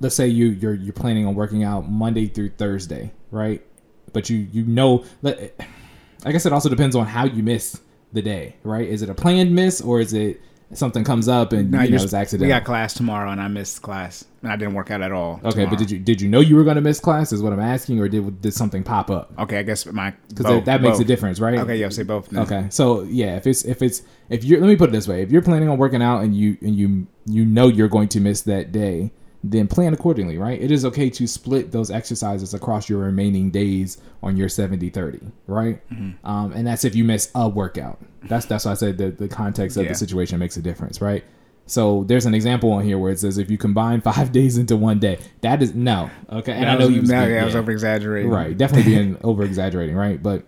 [0.01, 3.65] let's say you you're you're planning on working out Monday through Thursday, right?
[4.13, 7.81] But you you know, I guess it also depends on how you miss
[8.13, 8.87] the day, right?
[8.87, 10.41] Is it a planned miss or is it
[10.75, 12.49] something comes up and No, you know it's we accidental?
[12.57, 15.41] got class tomorrow, and I missed class, and I didn't work out at all.
[15.43, 15.71] Okay, tomorrow.
[15.71, 17.33] but did you did you know you were going to miss class?
[17.33, 19.33] Is what I'm asking, or did did something pop up?
[19.39, 21.05] Okay, I guess my Because that, that makes both.
[21.05, 21.59] a difference, right?
[21.59, 22.35] Okay, yeah, say both.
[22.37, 25.23] Okay, so yeah, if it's if it's if you're let me put it this way:
[25.23, 28.21] if you're planning on working out and you and you you know you're going to
[28.21, 29.11] miss that day,
[29.45, 30.61] then plan accordingly, right?
[30.61, 35.21] It is okay to split those exercises across your remaining days on your 70 30,
[35.47, 35.81] right?
[36.25, 37.99] Um, and that's if you miss a workout.
[38.25, 39.91] That's that's why I said the, the context of Yeah.
[39.91, 41.23] the situation makes a difference, right?
[41.67, 44.77] So there's an example on here where it says if you combine five days into
[44.77, 46.11] one day, that is no.
[46.33, 46.53] Okay.
[46.53, 48.31] And I know you was now, yeah, I was over exaggerating.
[48.31, 50.21] Right, definitely being over exaggerating, right?
[50.23, 50.45] But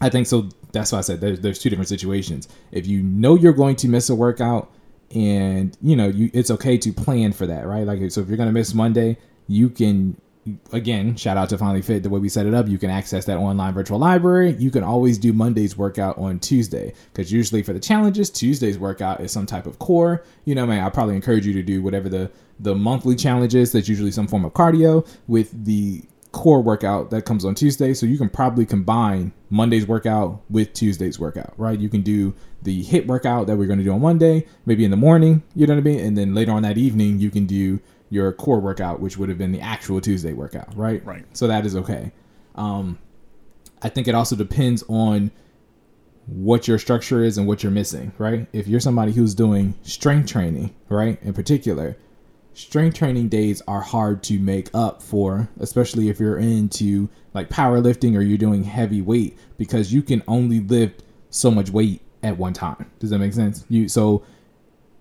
[0.00, 0.48] I think so.
[0.72, 2.46] That's why I said there's there's two different situations.
[2.72, 4.70] If you know you're going to miss a workout,
[5.14, 7.86] and you know you, it's okay to plan for that, right?
[7.86, 9.16] Like so, if you're gonna miss Monday,
[9.46, 10.20] you can.
[10.72, 12.02] Again, shout out to Finally Fit.
[12.02, 14.52] The way we set it up, you can access that online virtual library.
[14.52, 19.20] You can always do Monday's workout on Tuesday because usually for the challenges, Tuesday's workout
[19.20, 20.24] is some type of core.
[20.46, 23.72] You know, man, I probably encourage you to do whatever the the monthly challenge is.
[23.72, 27.94] That's usually some form of cardio with the core workout that comes on Tuesday.
[27.94, 31.78] So you can probably combine Monday's workout with Tuesday's workout, right?
[31.78, 34.90] You can do the hit workout that we're going to do on Monday, maybe in
[34.90, 36.00] the morning, you know what I mean?
[36.00, 39.38] And then later on that evening, you can do your core workout, which would have
[39.38, 41.04] been the actual Tuesday workout, right?
[41.04, 41.24] Right.
[41.34, 42.12] So that is okay.
[42.54, 42.98] Um,
[43.82, 45.30] I think it also depends on
[46.26, 48.46] what your structure is and what you're missing, right?
[48.52, 51.96] If you're somebody who's doing strength training, right, in particular,
[52.58, 58.16] strength training days are hard to make up for, especially if you're into like powerlifting
[58.16, 62.52] or you're doing heavy weight because you can only lift so much weight at one
[62.52, 62.90] time.
[62.98, 63.64] Does that make sense?
[63.68, 64.24] You so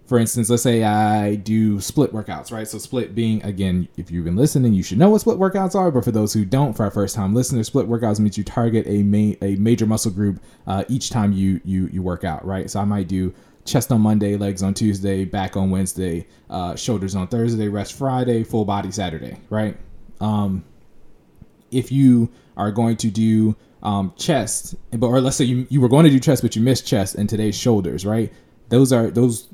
[0.06, 2.67] for instance, let's say I do split workouts, right?
[2.67, 5.89] So split being again, if you've been listening, you should know what split workouts are.
[5.89, 8.86] But for those who don't, for our first time listeners, split workouts means you target
[8.88, 12.70] a ma- a major muscle group uh, each time you you you work out, right?
[12.70, 13.34] So I might do
[13.67, 18.43] chest on Monday, legs on Tuesday, back on Wednesday, uh, shoulders on Thursday, rest Friday,
[18.43, 19.77] full body Saturday, right?
[20.19, 20.63] Um,
[21.69, 25.89] if you are going to do um, chest, but or let's say you, you were
[25.89, 28.32] going to do chest, but you missed chest and today's shoulders, right?
[28.69, 29.49] Those are those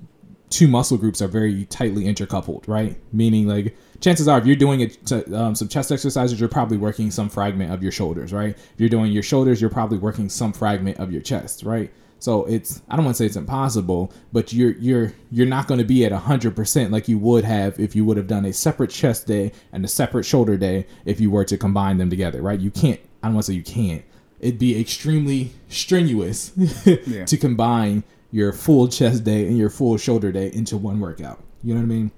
[0.49, 2.95] two muscle groups are very tightly intercoupled, right?
[3.11, 7.09] Meaning like chances are if you're doing to, um, some chest exercises, you're probably working
[7.09, 8.55] some fragment of your shoulders, right?
[8.55, 11.91] If you're doing your shoulders, you're probably working some fragment of your chest, right?
[12.23, 15.79] So it's I don't want to say it's impossible, but you're you're you're not going
[15.79, 18.53] to be at hundred percent like you would have if you would have done a
[18.53, 22.41] separate chest day and a separate shoulder day if you were to combine them together,
[22.41, 22.61] right?
[22.61, 23.01] You can't.
[23.21, 24.05] I don't want to say you can't.
[24.39, 26.53] It'd be extremely strenuous
[26.85, 27.25] Yeah.
[27.25, 31.43] to combine your full chest day and your full shoulder day into one workout.
[31.61, 32.11] You know what I mean?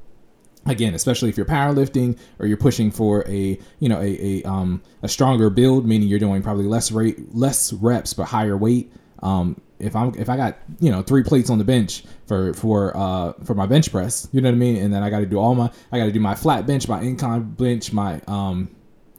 [0.68, 4.82] again especially if you're powerlifting or you're pushing for a you know a, a um
[5.04, 8.91] a stronger build meaning you're doing probably less rate less reps but higher weight
[9.22, 12.96] um if i'm if i got you know three plates on the bench for for
[12.96, 15.26] uh for my bench press you know what i mean and then i got to
[15.26, 18.70] do all my i got to do my flat bench my incline bench my um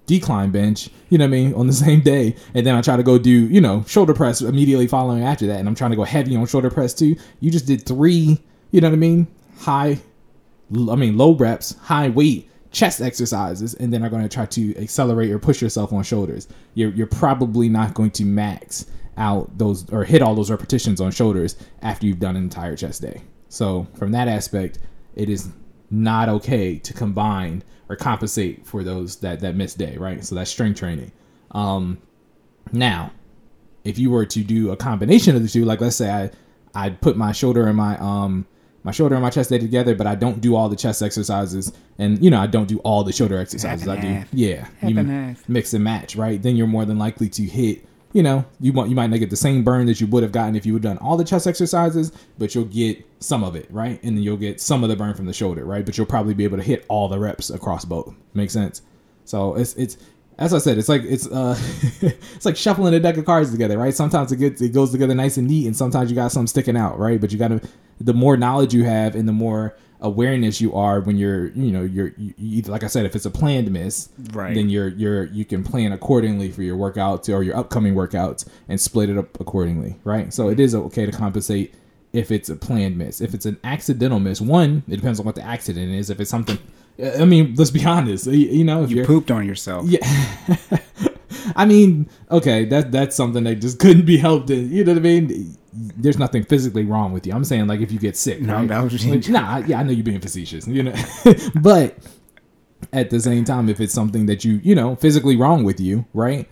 [0.06, 2.36] decline bench, you know what I mean, on the same day.
[2.54, 5.58] And then I try to go do, you know, shoulder press immediately following after that.
[5.58, 7.16] And I'm trying to go heavy on shoulder press too.
[7.40, 8.40] You just did three,
[8.70, 9.26] you know what I mean?
[9.58, 10.00] High,
[10.72, 14.76] I mean, low reps, high weight chest exercises, and then are going to try to
[14.76, 16.46] accelerate or push yourself on shoulders.
[16.74, 18.86] You're, you're probably not going to max
[19.18, 23.02] out those or hit all those repetitions on shoulders after you've done an entire chest
[23.02, 23.22] day.
[23.48, 24.78] So, from that aspect,
[25.14, 25.48] it is
[25.90, 30.24] not okay to combine or compensate for those that that missed day, right?
[30.24, 31.12] So that's strength training.
[31.52, 31.98] Um,
[32.72, 33.12] now,
[33.84, 36.30] if you were to do a combination of the two, like let's say I
[36.74, 38.46] I put my shoulder and my um
[38.82, 41.72] my shoulder and my chest day together, but I don't do all the chest exercises,
[41.98, 43.86] and you know I don't do all the shoulder exercises.
[43.86, 44.28] Half I do half.
[44.32, 45.48] yeah, Half you and half.
[45.48, 46.40] mix and match, right?
[46.42, 47.84] Then you're more than likely to hit.
[48.16, 50.32] You know, you want you might not get the same burn that you would have
[50.32, 53.70] gotten if you had done all the chest exercises, but you'll get some of it,
[53.70, 54.02] right?
[54.02, 55.84] And then you'll get some of the burn from the shoulder, right?
[55.84, 58.14] But you'll probably be able to hit all the reps across both.
[58.32, 58.80] Makes sense?
[59.26, 59.98] So it's it's
[60.38, 61.60] as I said, it's like it's uh
[62.00, 63.92] it's like shuffling a deck of cards together, right?
[63.92, 66.74] Sometimes it gets it goes together nice and neat, and sometimes you got something sticking
[66.74, 67.20] out, right?
[67.20, 67.60] But you got to
[68.00, 71.82] the more knowledge you have and the more awareness you are when you're you know
[71.82, 74.54] you're you, you, like I said, if it's a planned miss, Right.
[74.54, 78.80] then you're you're you can plan accordingly for your workouts or your upcoming workouts and
[78.80, 80.32] split it up accordingly, right?
[80.32, 81.74] So it is okay to compensate
[82.12, 83.20] if it's a planned miss.
[83.20, 86.10] If it's an accidental miss, one it depends on what the accident is.
[86.10, 86.58] If it's something,
[87.20, 89.86] I mean, let's be honest, you, you know, if You pooped on yourself.
[89.88, 89.98] yeah.
[91.54, 94.50] I mean, okay, that that's something that just couldn't be helped.
[94.50, 95.56] In, you know what I mean?
[95.72, 97.34] There's nothing physically wrong with you.
[97.34, 98.68] I'm saying like if you get sick, No, right?
[98.68, 100.94] that was- Like, nah, yeah, I know you're being facetious, you know,
[101.60, 101.98] but
[102.92, 106.06] at the same time, if it's something that you you know physically wrong with you,
[106.14, 106.48] right?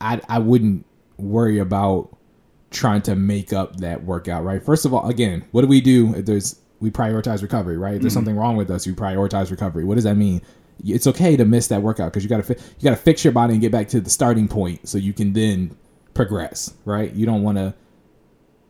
[0.00, 0.84] I I wouldn't
[1.16, 2.16] worry about
[2.70, 4.62] trying to make up that workout, right?
[4.62, 6.14] First of all, again, what do we do?
[6.14, 7.94] If there's we prioritize recovery, right?
[7.94, 8.18] If there's mm-hmm.
[8.18, 9.84] something wrong with us, we prioritize recovery.
[9.84, 10.42] What does that mean?
[10.84, 13.24] It's okay to miss that workout because you got to fi- you got to fix
[13.24, 15.76] your body and get back to the starting point so you can then
[16.14, 17.12] progress, right?
[17.12, 17.74] You don't want to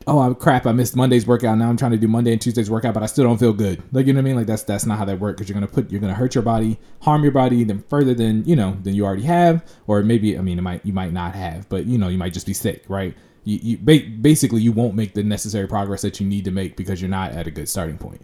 [0.08, 1.58] oh crap, I missed Monday's workout.
[1.58, 3.82] Now I'm trying to do Monday and Tuesday's workout, but I still don't feel good.
[3.92, 4.36] Like you know what I mean?
[4.36, 6.42] Like that's that's not how that works because you're gonna put you're gonna hurt your
[6.42, 10.36] body, harm your body, then further than you know than you already have, or maybe
[10.38, 12.54] I mean it might you might not have, but you know you might just be
[12.54, 13.14] sick, right?
[13.44, 16.76] You, you ba- basically you won't make the necessary progress that you need to make
[16.76, 18.22] because you're not at a good starting point.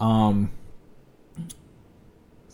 [0.00, 0.50] Um,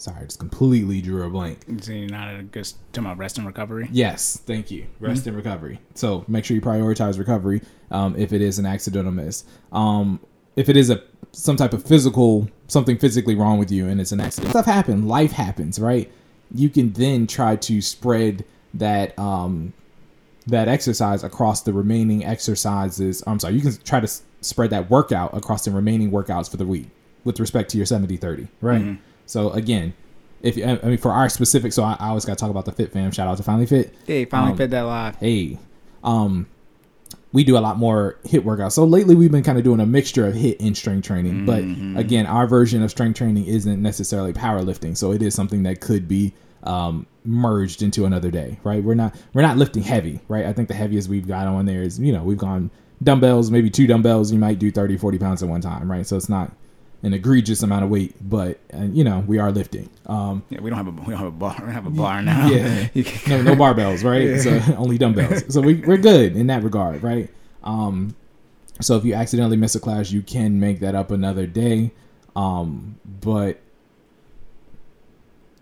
[0.01, 1.59] sorry, I just completely drew a blank.
[1.81, 3.89] So you're not a good talking about rest and recovery.
[3.93, 4.87] Yes, thank you.
[4.99, 5.79] Rest and recovery.
[5.95, 9.45] So make sure you prioritize recovery um, if it is an accidental miss.
[9.73, 10.21] Um,
[10.57, 14.13] if it is a some type of physical something physically wrong with you and it's
[14.13, 15.05] an accident, stuff happens.
[15.05, 16.11] Life happens, right?
[16.53, 19.73] You can then try to spread that um,
[20.47, 23.23] that exercise across the remaining exercises.
[23.27, 24.09] I'm sorry, you can try to
[24.41, 26.89] spread that workout across the remaining workouts for the week
[27.25, 28.81] with respect to your 70 30, right?
[29.31, 29.95] So again,
[30.43, 32.73] if I mean for our specific, so I, I always got to talk about the
[32.73, 33.11] Fit Fam.
[33.13, 33.95] Shout out to Finally Fit.
[34.07, 35.17] Hey, finally Um, fit that live.
[35.17, 35.59] Hey,
[36.03, 36.47] um,
[37.33, 38.73] we do a lot more hit workouts.
[38.73, 41.47] So lately, we've been kind of doing a mixture of hit and strength training.
[41.47, 41.61] But
[41.99, 46.09] again, our version of strength training isn't necessarily powerlifting, so it is something that could
[46.09, 46.33] be
[46.65, 48.59] um, merged into another day.
[48.65, 48.83] Right?
[48.83, 50.21] We're not we're not lifting heavy.
[50.27, 50.47] Right?
[50.47, 52.71] I think the heaviest we've got on there is you know we've gone
[53.03, 54.33] dumbbells, maybe two dumbbells.
[54.33, 55.89] You might do 30, 40 pounds at one time.
[55.89, 56.07] Right?
[56.07, 56.51] So it's not
[57.03, 59.89] an egregious amount of weight, but uh, you know we are lifting.
[60.07, 61.55] Um, Yeah, we don't have a we don't have a bar.
[61.59, 62.47] We don't have a bar now.
[62.51, 62.89] yeah.
[63.29, 64.41] No, no barbells, right?
[64.41, 65.53] So only dumbbells.
[65.53, 67.31] So we, we're good in that regard, right?
[67.65, 68.15] Um,
[68.81, 71.91] so if you accidentally miss a class, you can make that up another day.
[72.37, 73.61] Um, but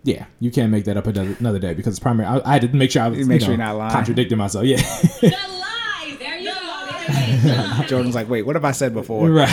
[0.03, 2.27] yeah, you can't make that up another, another day because it's primary.
[2.27, 3.91] I, I had to make sure I was You make you sure you're not lying.
[3.91, 4.65] contradicting myself.
[4.65, 6.15] Yeah, The lie.
[6.19, 6.51] There you
[7.43, 7.83] go.
[7.87, 9.29] Jordan's like, wait, what have I said before?
[9.29, 9.49] right.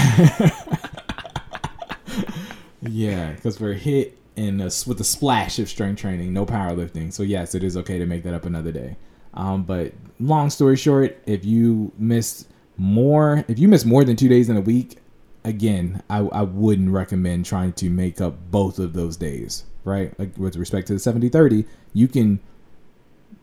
[2.96, 7.12] Yeah, because we're hit and with a splash of strength training, no powerlifting.
[7.12, 8.96] So yes, it is okay to make that up another day.
[9.34, 14.28] Um, but long story short, if you missed more, if you miss more than two
[14.28, 14.96] days in a week,
[15.44, 19.64] again, I, I wouldn't recommend trying to make up both of those days.
[19.84, 22.40] Right, like with respect to the 70-30, you can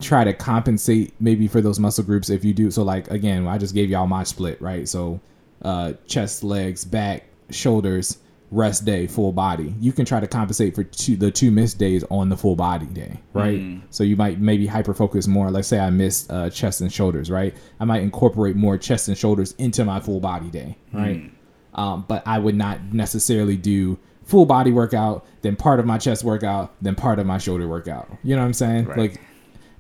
[0.02, 3.58] try to compensate maybe for those muscle groups if you do so like again i
[3.58, 5.18] just gave y'all my split right so
[5.62, 8.18] uh chest legs back shoulders
[8.54, 12.04] rest day full body you can try to compensate for two, the two missed days
[12.12, 15.80] on the full body day right so you might maybe hyper focus more let's say
[15.80, 19.84] i missed uh, chest and shoulders right i might incorporate more chest and shoulders into
[19.84, 21.32] my full body day right
[21.76, 26.24] um, but I would not necessarily do full body workout, then part of my chest
[26.24, 28.08] workout, then part of my shoulder workout.
[28.24, 28.86] You know what I'm saying?
[28.86, 28.98] Right.
[28.98, 29.22] Like,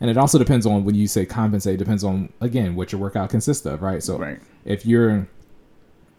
[0.01, 1.77] and it also depends on when you say compensate.
[1.77, 4.01] Depends on again what your workout consists of, right?
[4.01, 4.39] So Right.
[4.65, 5.27] if you're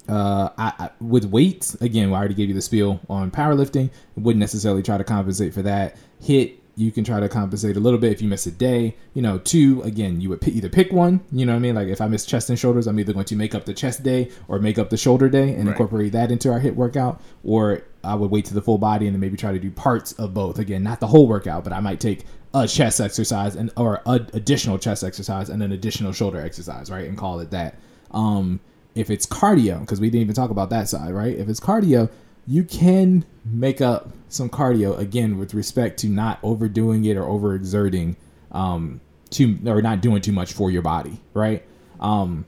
[0.09, 3.91] uh, I, I, with weights, again, I already gave you the spiel on powerlifting.
[4.17, 5.97] Wouldn't necessarily try to compensate for that.
[6.21, 8.97] Hit, you can try to compensate a little bit if you miss a day.
[9.15, 11.21] You know, two, again, you would p- either pick one.
[11.33, 11.75] You know what I mean?
[11.77, 14.03] Like if I miss chest and shoulders, I'm either going to make up the chest
[14.03, 15.69] day or make up the shoulder day and Right.
[15.69, 19.15] incorporate that into our hit workout, or I would wait to the full body and
[19.15, 20.59] then maybe try to do parts of both.
[20.59, 24.21] Again, not the whole workout, but I might take a chest exercise and or a
[24.33, 27.09] additional chest exercise and an additional shoulder exercise, right?
[27.09, 27.77] And call it that.
[28.11, 28.61] Um,
[28.95, 31.37] if it's cardio, because we didn't even talk about that side, right?
[31.37, 32.11] If it's cardio,
[32.47, 38.17] you can make up some cardio again with respect to not overdoing it or overexerting,
[38.53, 41.65] um, too or not doing too much for your body, right?
[42.01, 42.45] Um,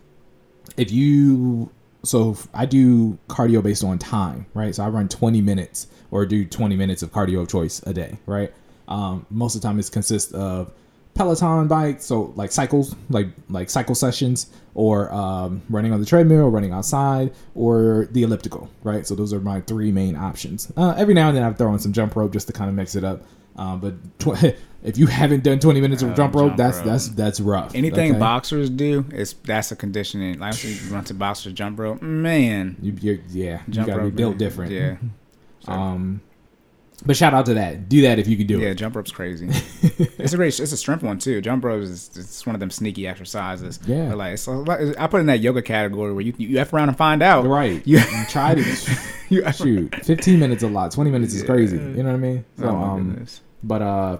[0.76, 1.70] if you
[2.04, 4.74] so I do cardio based on time, right?
[4.74, 8.18] So I run 20 minutes or do 20 minutes of cardio of choice a day,
[8.26, 8.52] right?
[8.88, 10.72] Um, most of the time it consists of
[11.16, 16.42] Peloton bike, so like cycles, like like cycle sessions, or um, running on the treadmill,
[16.42, 19.06] or running outside, or the elliptical, right?
[19.06, 20.70] So those are my three main options.
[20.76, 22.76] Uh, every now and then I throw in some jump rope just to kind of
[22.76, 23.22] mix it up.
[23.56, 26.76] Um, but tw- if you haven't done 20 minutes of Oh, jump rope, jump that's
[26.76, 26.86] rope.
[26.86, 27.74] that's that's rough.
[27.74, 28.20] Anything okay?
[28.20, 30.38] boxers do is that's a conditioning.
[30.38, 32.76] Like you run to boxers jump rope, man.
[32.82, 34.38] You, you're, yeah, you Jump gotta be built man.
[34.38, 34.72] different.
[34.72, 34.96] Yeah.
[35.60, 36.20] So, Um,
[37.04, 37.88] but shout out to that.
[37.88, 38.68] Do that if you can do yeah, it.
[38.68, 39.48] Yeah, jump rope's crazy.
[40.18, 41.40] it's a great, it's a strength one too.
[41.42, 43.78] Jump rope is it's one of them sneaky exercises.
[43.86, 44.08] Yeah.
[44.08, 46.96] But like it's I put in that yoga category where you you f around and
[46.96, 47.44] find out.
[47.46, 47.82] Right.
[47.86, 48.60] You, You try to
[49.28, 49.94] you shoot.
[50.04, 50.90] 15 minutes a lot.
[50.92, 51.46] 20 minutes is Yeah.
[51.46, 51.76] crazy.
[51.76, 52.44] You know what I mean?
[52.58, 53.26] So, Oh um,
[53.62, 54.18] but uh,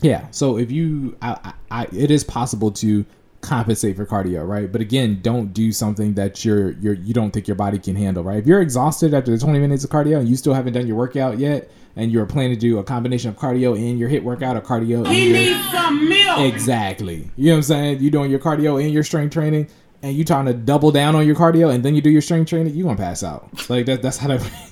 [0.00, 0.28] yeah.
[0.30, 3.04] So if you, I, I, I, it is possible to
[3.40, 4.70] compensate for cardio, right?
[4.70, 8.24] But again, don't do something that you're you're you don't think your body can handle,
[8.24, 8.38] right?
[8.38, 10.96] If you're exhausted after the 20 minutes of cardio and you still haven't done your
[10.96, 14.56] workout yet, and you're planning to do a combination of cardio and your hit workout
[14.56, 16.52] or cardio, and your, some milk.
[16.52, 17.30] Exactly.
[17.36, 18.00] You know what I'm saying?
[18.00, 19.68] You're doing your cardio and your strength training,
[20.02, 22.48] and you're trying to double down on your cardio, and then you do your strength
[22.50, 22.74] training.
[22.74, 23.68] You gonna pass out.
[23.68, 24.02] Like that.
[24.02, 24.42] That's how that.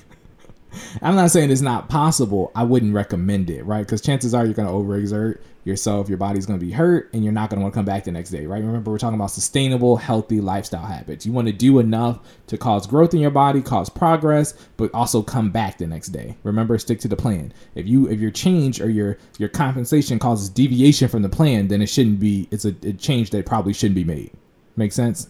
[1.01, 2.51] I'm not saying it's not possible.
[2.55, 3.85] I wouldn't recommend it, right?
[3.85, 6.09] Because chances are you're going to overexert yourself.
[6.09, 8.05] Your body's going to be hurt, and you're not going to want to come back
[8.05, 8.63] the next day, right?
[8.63, 11.25] Remember, we're talking about sustainable, healthy lifestyle habits.
[11.25, 15.21] You want to do enough to cause growth in your body, cause progress, but also
[15.21, 16.35] come back the next day.
[16.43, 17.53] Remember, stick to the plan.
[17.75, 21.81] If you if your change or your your compensation causes deviation from the plan, then
[21.81, 22.47] it shouldn't be.
[22.51, 24.31] It's a, a change that probably shouldn't be made.
[24.77, 25.27] Make sense?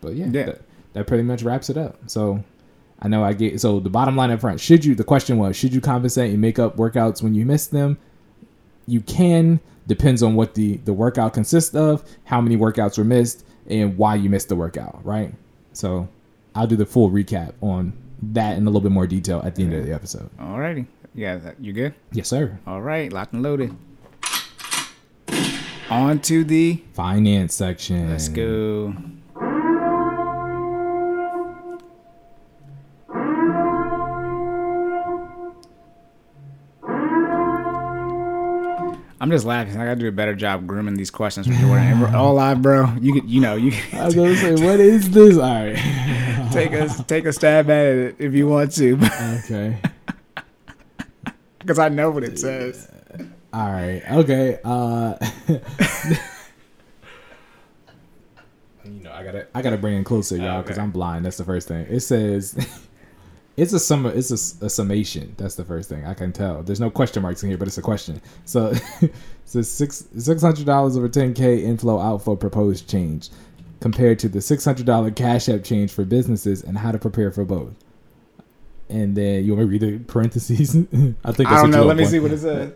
[0.00, 0.44] But yeah, Yeah.
[0.46, 1.96] That, that pretty much wraps it up.
[2.08, 2.42] So
[3.02, 4.60] I know I get so the bottom line up front.
[4.60, 4.94] Should you?
[4.94, 7.98] The question was, should you compensate and make up workouts when you miss them?
[8.86, 9.60] You can.
[9.86, 14.14] Depends on what the the workout consists of, how many workouts were missed, and why
[14.14, 15.04] you missed the workout.
[15.04, 15.32] Right.
[15.72, 16.08] So
[16.54, 19.64] I'll do the full recap on that in a little bit more detail at the
[19.64, 20.28] end of the episode.
[20.38, 20.86] Alrighty.
[21.14, 21.94] Yeah, you good?
[22.12, 22.58] Yes, sir.
[22.66, 23.74] All right, locked and loaded.
[25.90, 26.82] On to the.
[26.92, 28.10] Finance section.
[28.10, 28.94] Let's go.
[39.20, 39.76] I'm just laughing.
[39.76, 41.86] I gotta do a better job grooming these questions for Jordan.
[41.86, 42.86] And we're all live, bro.
[43.00, 45.36] You could, you know, you I was gonna say, what is this?
[45.36, 46.48] All right.
[46.52, 48.98] take a take a stab at it if you want to,
[49.44, 49.76] Okay.
[51.58, 52.90] because I know what it says.
[53.52, 54.02] All right.
[54.10, 54.58] Okay.
[54.64, 55.16] Uh
[58.84, 60.82] You know, I gotta I gotta bring it closer, y'all, because Okay.
[60.82, 61.24] I'm blind.
[61.26, 61.86] That's the first thing.
[61.90, 62.56] It says
[63.60, 64.06] it's a sum.
[64.06, 65.34] It's a, a summation.
[65.36, 66.62] That's the first thing I can tell.
[66.62, 68.22] There's no question marks in here, but it's a question.
[68.46, 69.12] So, it
[69.44, 73.28] says six six hundred dollars over ten k inflow outflow proposed change,
[73.80, 77.30] compared to the six hundred dollar cash app change for businesses and how to prepare
[77.30, 77.74] for both.
[78.88, 80.74] And then you want me to read the parentheses?
[81.24, 81.84] I think I don't know.
[81.84, 82.72] Let me see what it says.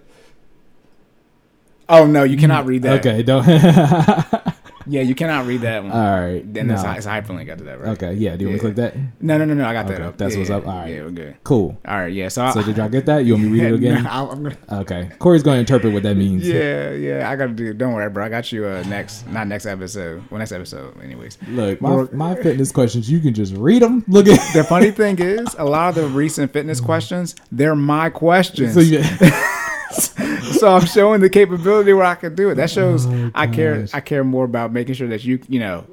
[1.88, 3.05] Oh no, you cannot read that.
[3.05, 3.47] Okay, don't.
[4.87, 5.92] Yeah, you cannot read that one.
[5.92, 6.42] All right.
[6.53, 6.75] Then no.
[6.75, 7.90] it's, a hyperlink after that, right?
[7.90, 8.37] Okay, yeah.
[8.37, 8.97] Do you want to click that?
[9.20, 9.66] No, no, no, no.
[9.66, 10.16] I got that up.
[10.18, 10.66] that's yeah, what's up.
[10.66, 10.94] All right.
[10.94, 11.37] Yeah, we're good.
[11.44, 11.79] Cool.
[11.87, 12.12] All right.
[12.12, 12.29] Yeah.
[12.29, 13.25] So, So I, did y'all get that?
[13.25, 14.07] You want me to read it again?
[14.07, 15.11] I'm gonna, Okay.
[15.18, 16.47] Corey's going to interpret what that means.
[16.47, 17.31] yeah, yeah.
[17.31, 17.73] I gotta do.
[17.73, 18.25] Don't worry, bro.
[18.25, 18.66] I got you.
[18.66, 20.23] Uh, next, not next episode.
[20.31, 21.38] Well, next episode, anyways.
[21.49, 24.05] Look, my, my fitness questions, you can just read them.
[24.09, 24.55] Look at.
[24.55, 28.75] The funny thing is, a lot of the recent fitness questions, they're my questions.
[28.75, 29.03] So you,
[30.64, 32.55] so I'm showing the capability where I can do it.
[32.55, 33.87] That shows Oh, I care.
[33.92, 35.85] I care more about making sure that you, you know,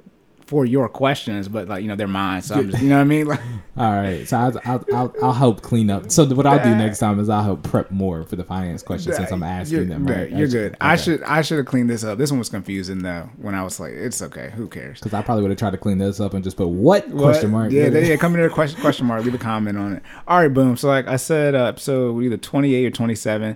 [0.45, 2.41] for your questions, but like you know, they're mine.
[2.41, 3.25] So I'm just, you know what I mean?
[3.25, 3.39] Like,
[3.77, 4.27] all right.
[4.27, 6.11] So I'll, I'll, I'll, I'll help clean up.
[6.11, 9.15] So what I'll do next time is I'll help prep more for the finance questions
[9.15, 10.05] since I'm asking them.
[10.05, 10.29] Right?
[10.29, 10.75] You're good.
[10.81, 11.23] I should.
[11.23, 12.17] I should have cleaned this up.
[12.17, 13.29] This one was confusing though.
[13.37, 14.51] When I was like, it's okay.
[14.53, 14.99] Who cares?
[14.99, 17.23] Because I probably would have tried to clean this up and just put what, What?
[17.23, 17.71] question mark.
[17.71, 18.17] Yeah, they, yeah.
[18.17, 19.23] Come in there, question question mark.
[19.23, 20.03] Leave a comment on it.
[20.27, 20.75] All right, boom.
[20.75, 23.55] So like I said, uh, so either 28 or 27.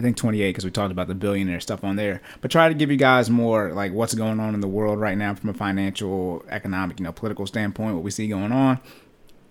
[0.00, 2.22] I think 28 because we talked about the billionaire stuff on there.
[2.40, 5.16] But try to give you guys more like what's going on in the world right
[5.16, 7.94] now from a financial, economic, you know, political standpoint.
[7.94, 8.80] What we see going on.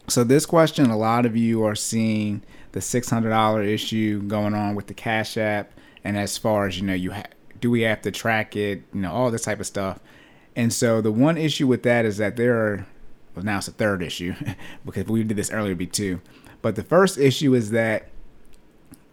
[0.08, 4.56] So this question, a lot of you are seeing the six hundred dollar issue going
[4.56, 5.72] on with the Cash App,
[6.04, 7.30] and as far as you know, you ha-
[7.62, 8.82] do we have to track it?
[8.92, 10.00] You know, all this type of stuff.
[10.56, 12.88] And so the one issue with that is that there are,
[13.36, 14.34] well, now it's a third issue
[14.84, 16.22] because if we did this earlier, it'd be two.
[16.64, 18.10] But the first issue is that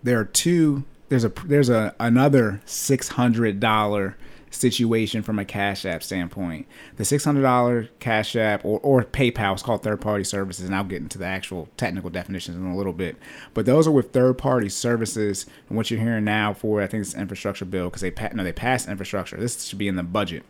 [0.03, 0.85] there are two.
[1.09, 4.17] There's a there's a another six hundred dollar
[4.51, 6.67] situation from a Cash App standpoint.
[6.97, 10.75] The six hundred dollar Cash App or, or PayPal is called third party services, and
[10.75, 13.17] I'll get into the actual technical definitions in a little bit.
[13.55, 17.03] But those are with third party services, and what you're hearing now for I think
[17.03, 19.37] it's infrastructure bill because they pa- no they passed infrastructure.
[19.37, 20.45] This should be in the budget.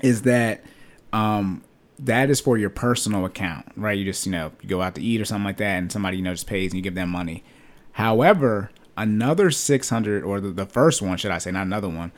[0.00, 0.64] Is that
[1.12, 1.62] um
[1.98, 3.96] that is for your personal account, right?
[3.96, 6.16] You just, you know, you go out to eat or something like that, and somebody,
[6.16, 7.44] you know, just pays and you give them money.
[7.92, 12.12] However, another 600 or the, the first one, should I say, not another one,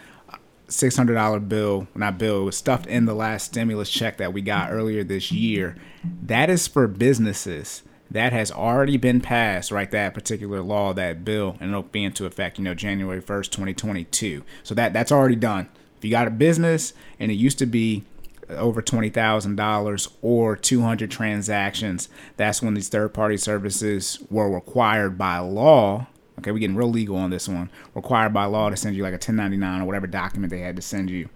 [0.69, 5.05] $600 bill, not bill, was stuffed in the last stimulus check that we got earlier
[5.05, 5.77] this year.
[6.23, 7.83] That is for businesses.
[8.11, 9.91] That has already been passed, right?
[9.91, 14.45] That particular law, that bill, and it'll be into effect, you know, January 1st, 2022.
[14.63, 15.69] So that that's already done.
[15.99, 18.05] If you got a business and it used to be
[18.51, 24.51] over twenty thousand dollars or two hundred transactions, that's when these third party services were
[24.51, 26.07] required by law.
[26.39, 27.71] Okay, we're getting real legal on this one.
[27.95, 30.83] Required by law to send you like a 1099 or whatever document they had to
[30.83, 31.29] send you.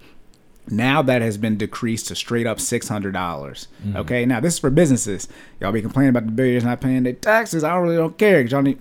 [0.71, 3.69] Now that has been decreased to straight up six hundred dollars.
[3.83, 3.97] Mm-hmm.
[3.99, 5.27] Okay, now this is for businesses.
[5.61, 7.65] Y'all be complaining about the billionaires not paying their taxes.
[7.65, 8.43] I really don't care.
[8.43, 8.79] y'all need.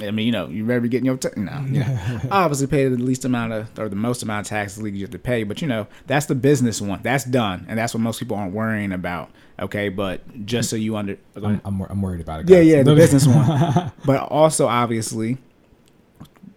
[0.00, 2.86] I mean, you know, you better be getting your ta- no, you know, obviously pay
[2.88, 5.42] the least amount of or the most amount of taxes legally you have to pay.
[5.42, 7.00] But you know, that's the business one.
[7.02, 9.30] That's done, and that's what most people aren't worrying about.
[9.60, 11.18] Okay, but just so you under.
[11.34, 12.48] I'm, I'm, I'm worried about it.
[12.48, 12.66] Yeah, guys.
[12.68, 13.92] yeah, the business one.
[14.04, 15.38] But also, obviously,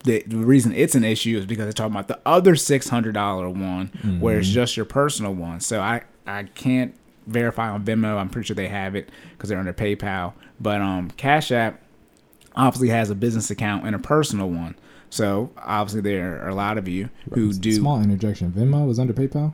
[0.03, 3.13] the, the reason it's an issue is because they're talking about the other six hundred
[3.13, 3.87] dollar one,
[4.19, 4.39] where Mm-hmm.
[4.41, 5.59] it's just your personal one.
[5.59, 6.95] So I I can't
[7.27, 8.17] verify on Venmo.
[8.17, 10.33] I'm pretty sure they have it because they're under PayPal.
[10.59, 11.81] But um, Cash App
[12.55, 14.75] obviously has a business account and a personal one.
[15.09, 18.51] So obviously there are a lot of you who do Small interjection.
[18.51, 19.53] Venmo was under PayPal.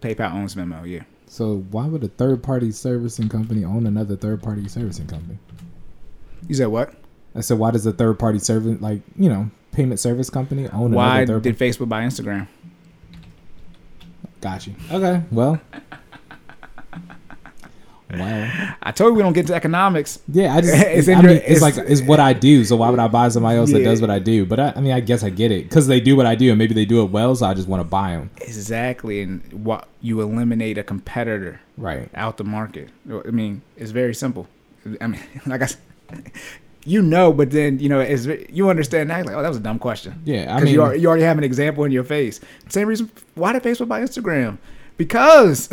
[0.00, 0.88] PayPal owns Venmo.
[0.88, 1.02] Yeah.
[1.26, 5.38] So why would a third party servicing company own another third party servicing company?
[6.48, 6.94] You said what?
[7.34, 10.90] I said, why does a third party service, like you know, payment service company own
[10.90, 11.56] Why another third?
[11.56, 12.48] did Facebook buy Instagram?
[14.40, 14.74] Got you.
[14.90, 15.22] Okay.
[15.30, 15.60] Well.
[18.18, 18.74] Well.
[18.82, 20.18] I told you we don't get into economics.
[20.28, 22.64] Yeah, I just It's it's, I mean, it's, it's- like it's what I do.
[22.64, 24.46] So why would I buy somebody else that does what I do?
[24.46, 26.48] But I, I mean, I guess I get it because they do what I do,
[26.50, 27.34] and maybe they do it well.
[27.36, 28.30] So I just want to buy them.
[28.40, 32.08] Exactly, and what you eliminate a competitor Right.
[32.14, 32.88] out the market.
[33.08, 34.48] I mean, it's very simple.
[35.00, 35.76] I mean, like I, s-
[36.84, 39.26] you know, but then you know, it's you understand that.
[39.26, 40.20] Like, oh, that was a dumb question.
[40.24, 42.40] Yeah, I because mean- you, already, you already have an example in your face.
[42.68, 43.10] Same reason.
[43.34, 44.58] Why did Facebook buy Instagram?
[44.96, 45.68] Because.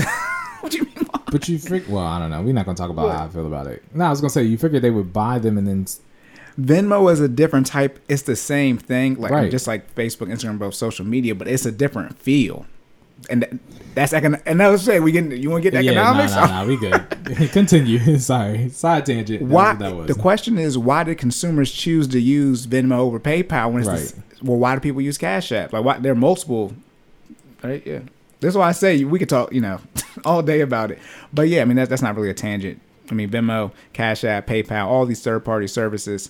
[0.61, 0.96] what do you mean?
[1.31, 2.41] But you fig- well, I don't know.
[2.41, 3.15] We're not gonna talk about What?
[3.17, 3.83] how I feel about it.
[3.93, 5.85] No, I was gonna say you figured they would buy them and then
[6.59, 7.99] Venmo is a different type.
[8.07, 9.51] It's the same thing, like Right.
[9.51, 12.65] just like Facebook, Instagram, both social media, but it's a different feel.
[13.29, 13.53] And th-
[13.95, 16.33] that's econ- and I was saying we get you want to get yeah, economics.
[16.33, 17.03] nah, nah, nah, we good.
[17.51, 18.17] Continue.
[18.19, 19.41] Sorry, side tangent.
[19.43, 20.07] Why what that was.
[20.07, 23.97] the question is why did consumers choose to use Venmo over PayPal when it's Right.
[23.97, 26.73] the s- well why do people use Cash App like why there are multiple
[27.63, 27.99] right yeah
[28.39, 29.79] that's why I say we could talk you know
[30.25, 30.99] all day about it.
[31.33, 32.81] But yeah I mean that, that's not really a tangent.
[33.09, 36.29] I mean Venmo Cash App PayPal all these third party services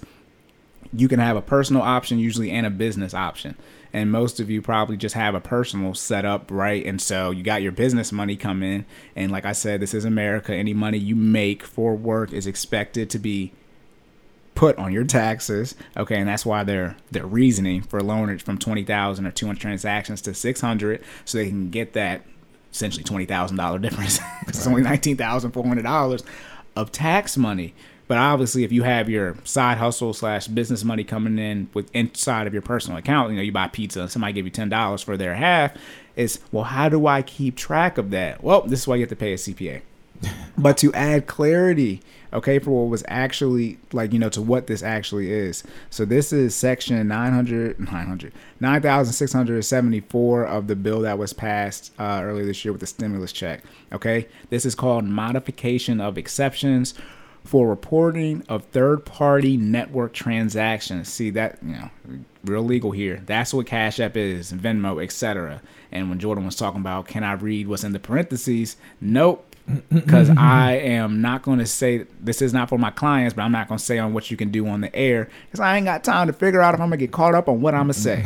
[0.94, 3.58] you can have a personal option usually and a business option.
[3.92, 6.86] And most of you probably just have a personal setup right?
[6.86, 8.86] And so you got your business money come in.
[9.16, 10.54] And like i said this is america.
[10.54, 13.54] Any money you make for work is expected to be
[14.58, 18.58] put on your taxes okay and that's why they're they're reasoning for lowering it from
[18.58, 22.24] 20000 or 200 transactions to 600 so they can get that
[22.78, 24.20] essentially $20000 difference.
[24.48, 26.24] It's only $19400
[26.76, 27.74] of tax money.
[28.08, 32.48] But obviously if you have your side hustle slash business money coming in with inside
[32.48, 35.36] of your personal account you know you buy pizza somebody give you $10 for their
[35.36, 35.74] half
[36.16, 38.42] it's well how do i keep track of that?
[38.42, 39.82] Well this is why you have to pay a cpa
[40.58, 42.02] but to add clarity
[42.34, 45.64] okay for what was actually like you know to what this actually is.
[45.90, 52.46] So this is section 900 900 9674 of the bill that was passed uh, earlier
[52.46, 54.28] this year with the stimulus check okay?
[54.50, 56.94] This is called modification of exceptions
[57.44, 61.12] for reporting of third party network transactions.
[61.12, 61.90] See that you know
[62.48, 63.22] real legal here.
[63.26, 67.34] That's what cash app is venmo etc and when jordan was talking about can i
[67.34, 68.78] read what's in the parentheses?
[69.02, 69.44] Nope.
[69.90, 73.52] Because I am not going to say this is not for my clients, but I'm
[73.52, 75.86] not going to say on what you can do on the air because I ain't
[75.86, 77.88] got time to figure out if I'm going to get caught up on what I'm
[77.88, 78.24] going to say.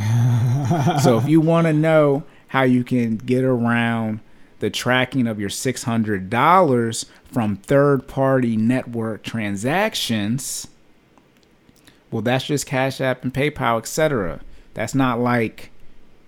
[1.04, 4.20] so if you want to know how you can get around
[4.60, 10.68] the tracking of your $600 from third party network transactions,
[12.12, 14.42] well, that's just Cash App and PayPal, etc.
[14.74, 15.72] That's not like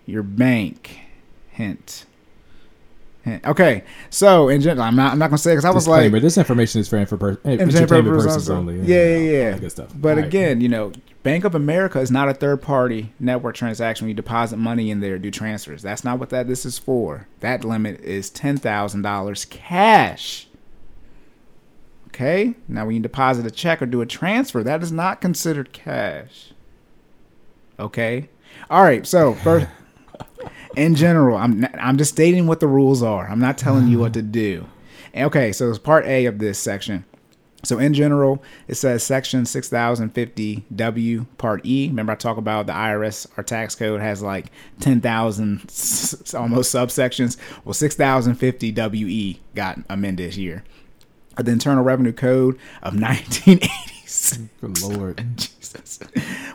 [0.06, 1.00] your bank.
[1.50, 2.06] Hint.
[3.24, 3.46] Hint.
[3.46, 5.14] Okay, so in general, I'm not.
[5.14, 7.40] I'm not gonna say because I was like, Disclaimer, this information is for info per-
[7.46, 8.80] entertainment purposes purposes only.
[8.82, 9.58] Yeah, yeah, yeah.
[9.58, 9.94] Good stuff.
[9.96, 10.26] But All right.
[10.26, 14.10] again, you know, Bank of America is not a third party network transaction.
[14.10, 15.82] You deposit money in there, do transfers.
[15.82, 17.28] That's not what that this is for.
[17.40, 20.48] That limit is ten thousand dollars cash.
[22.14, 22.54] Okay.
[22.68, 26.52] Now, when you deposit a check or do a transfer, that is not considered cash.
[27.80, 28.30] Okay.
[28.70, 29.06] All right.
[29.08, 29.66] So first,
[30.76, 33.28] in general, I'm I'm just stating what the rules are.
[33.28, 34.68] I'm not telling you what to do.
[35.16, 35.52] Okay.
[35.52, 37.04] So it's part A of this section.
[37.64, 41.88] So in general, it says section 6050W part E.
[41.88, 44.52] Remember I talk about the IRS, our tax code has like
[44.82, 47.38] 10,000 s- almost subsections.
[47.64, 50.64] Well, 6050WE E got amended this year.
[51.38, 54.40] The Internal Revenue Code of 1986.
[54.62, 55.24] Good lord.
[55.38, 56.00] Jesus.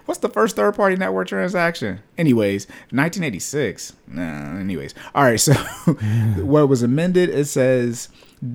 [0.04, 2.00] What's the first third party network transaction?
[2.16, 3.94] Anyways, 1986.
[4.06, 4.94] Nah, anyways.
[5.14, 5.52] All right, so
[6.42, 8.08] what was amended, it says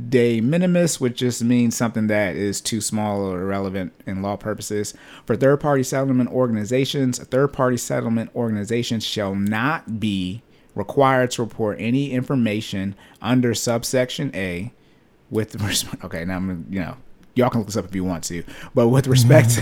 [0.09, 4.93] de minimis, which just means something that is too small or irrelevant in law purposes.
[5.25, 10.41] For third party settlement organizations, third party settlement organizations shall not be
[10.75, 14.73] required to report any information under subsection A
[15.33, 16.95] with respect okay now i'm you know
[17.35, 18.43] y'all can look this up if you want to
[18.75, 19.59] but with respect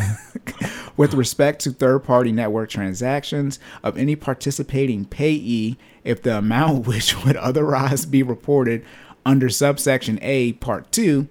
[0.98, 7.24] with respect to third party network transactions of any participating payee if the amount which
[7.24, 8.84] would otherwise be reported
[9.26, 11.28] under subsection a part 2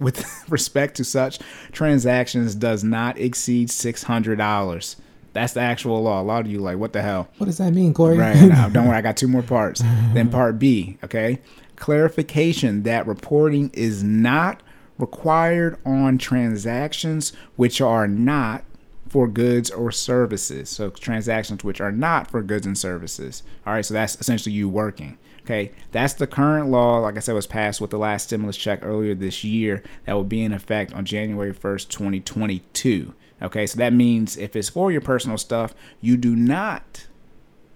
[0.00, 1.38] with respect to such
[1.70, 4.96] transactions does not exceed $600
[5.32, 7.72] that's the actual law a lot of you like what the hell What does that
[7.72, 8.16] mean, Corey?
[8.18, 8.96] Right now, don't worry.
[8.96, 9.82] I got two more parts.
[10.12, 10.96] then part B.
[11.04, 11.40] Okay,
[11.76, 14.62] clarification that reporting is not
[14.98, 18.64] required on transactions which are not
[19.08, 20.68] for goods or services.
[20.68, 23.42] So transactions which are not for goods and services.
[23.66, 25.18] All right, so that's essentially you working.
[25.42, 26.98] Okay, that's the current law.
[26.98, 29.82] Like I said, was passed with the last stimulus check earlier this year.
[30.06, 33.14] That will be in effect on January 1st, 2022.
[33.42, 37.06] Okay, so that means if it's for your personal stuff, you do not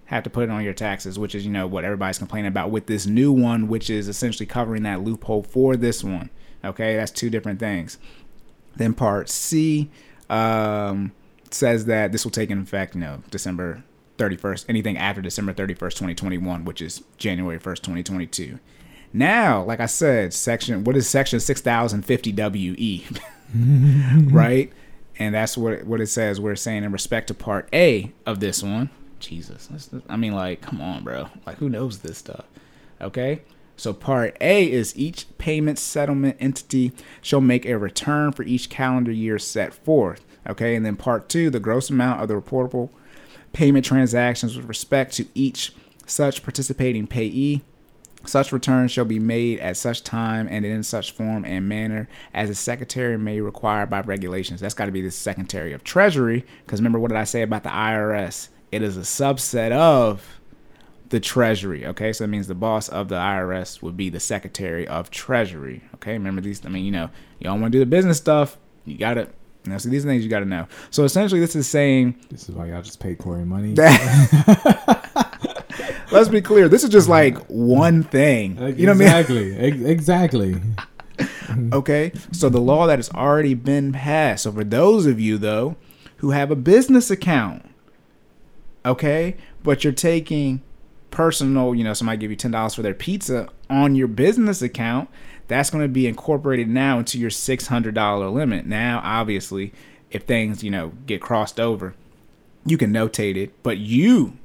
[0.09, 2.71] have to put it on your taxes, which is, you know, what everybody's complaining about
[2.71, 6.31] with this new one, which is essentially covering that loophole for this one.
[6.65, 7.99] Okay, that's two different things.
[8.75, 9.91] Then part C
[10.27, 11.11] um,
[11.51, 13.83] says that this will take in effect, you know, December
[14.17, 18.57] 31st, anything after December 31st, 2021, which is January 1st, 2022.
[19.13, 23.05] Now, like I said, section what is section 6050 WE?
[24.31, 24.73] right?
[25.19, 26.41] And that's what what it says.
[26.41, 28.89] We're saying in respect to part A of this one.
[29.19, 29.89] Jesus.
[30.07, 31.29] I mean like, come on, bro.
[31.45, 32.45] Like who knows this stuff?
[33.01, 33.41] Okay?
[33.79, 36.91] So part A is each payment settlement entity
[37.21, 40.25] shall make a return for each calendar year set forth.
[40.47, 42.89] Okay, and then part two, the gross amount of the reportable
[43.53, 45.73] payment transactions with respect to each
[46.05, 47.61] such participating payee.
[48.25, 52.49] Such returns shall be made at such time and in such form and manner as
[52.49, 54.59] the Secretary may require by regulations.
[54.59, 57.63] That's got to be the Secretary of Treasury, because remember what did I say about
[57.63, 58.49] the IRS?
[58.71, 60.39] It is a subset of
[61.09, 61.85] the Treasury.
[61.87, 65.83] Okay, so that means the boss of the IRS would be the Secretary of Treasury.
[65.95, 66.65] Okay, remember these?
[66.65, 67.09] I mean, you know,
[67.39, 68.57] you don't want to do the business stuff.
[68.85, 69.27] You got to
[69.65, 70.67] now, see, these things you got to know.
[70.89, 72.15] So essentially, this is saying.
[72.29, 73.75] This is why y'all just paid Corey money.
[76.11, 76.69] let's be clear.
[76.69, 78.57] This is just like one thing.
[78.77, 79.51] You know exactly.
[79.51, 79.85] what I mean?
[79.85, 80.55] Exactly.
[81.73, 82.11] okay.
[82.31, 84.43] So the law that has already been passed.
[84.43, 85.75] So for those of you though
[86.17, 87.68] who have a business account,
[88.89, 90.61] okay, but you're taking
[91.11, 95.09] personal, you know, somebody give you ten dollars for their pizza on your business account,
[95.47, 98.65] that's going to be incorporated now into your $600 limit.
[98.65, 99.73] Now, obviously,
[100.11, 101.95] if things, you know, get crossed over,
[102.65, 104.37] you can notate it, but you,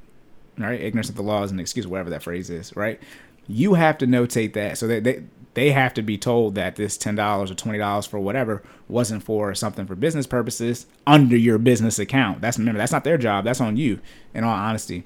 [0.57, 2.99] right, ignorance of the law is an excuse, whatever that phrase is, right?
[3.47, 5.23] You have to notate that so that they,
[5.55, 9.87] they have to be told that this $10 or $20 for whatever wasn't for something
[9.87, 12.41] for business purposes under your business account.
[12.41, 13.45] That's remember, that's not their job.
[13.45, 13.99] That's on you,
[14.33, 15.05] in all honesty.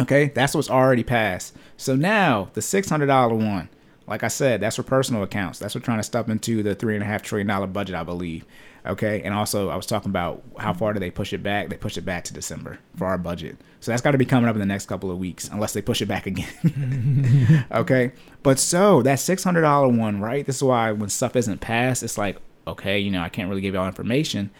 [0.00, 1.56] Okay, that's what's already passed.
[1.76, 3.68] So now the $600 one,
[4.06, 5.58] like I said, that's for personal accounts.
[5.58, 8.04] That's what trying to step into the three and a half trillion dollar budget, I
[8.04, 8.44] believe.
[8.88, 11.68] Okay, and also I was talking about how far do they push it back?
[11.68, 14.48] They push it back to December for our budget, so that's got to be coming
[14.48, 17.66] up in the next couple of weeks, unless they push it back again.
[17.72, 18.12] okay,
[18.42, 20.46] but so that six hundred dollar one, right?
[20.46, 23.60] This is why when stuff isn't passed, it's like okay, you know, I can't really
[23.60, 24.50] give y'all information.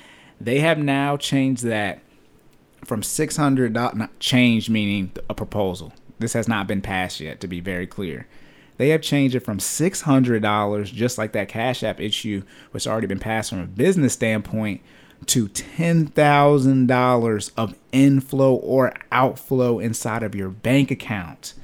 [0.40, 2.00] They have now changed that
[2.84, 5.92] from $600, not changed meaning a proposal.
[6.18, 8.26] This has not been passed yet, to be very clear.
[8.78, 13.18] They have changed it from $600, just like that Cash App issue, which already been
[13.18, 14.80] passed from a business standpoint,
[15.26, 21.54] to $10,000 of inflow or outflow inside of your bank account.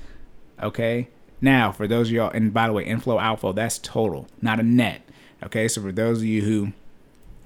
[0.60, 1.06] Okay?
[1.40, 4.64] Now, for those of y'all, and by the way, inflow, outflow, that's total, not a
[4.64, 5.02] net.
[5.44, 5.68] Okay?
[5.68, 6.72] So for those of you who,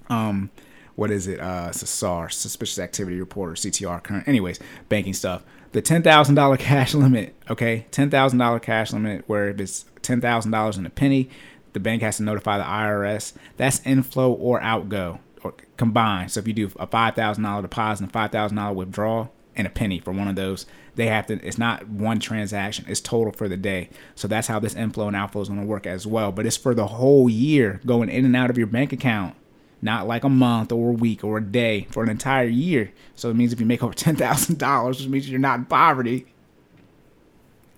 [0.08, 0.48] um,
[0.94, 1.40] what is it?
[1.40, 6.94] Uh, SAR, Suspicious Activity Reporter, CTR, current, anyways, banking stuff the ten thousand dollar cash
[6.94, 7.34] limit.
[7.50, 9.24] Okay, ten thousand dollar cash limit.
[9.26, 11.28] Where if it's ten thousand dollars and a penny,
[11.72, 13.32] the bank has to notify the IRS.
[13.56, 16.32] That's inflow or outgo or combined.
[16.32, 19.66] So if you do a five thousand dollar deposit and five thousand dollar withdrawal and
[19.66, 21.34] a penny for one of those, they have to.
[21.46, 22.84] It's not one transaction.
[22.88, 23.90] It's total for the day.
[24.14, 26.32] So that's how this inflow and outflow is going to work as well.
[26.32, 29.36] But it's for the whole year going in and out of your bank account
[29.80, 32.92] not like a month or a week or a day for an entire year.
[33.14, 35.64] So it means if you make over ten thousand dollars, which means you're not in
[35.66, 36.26] poverty,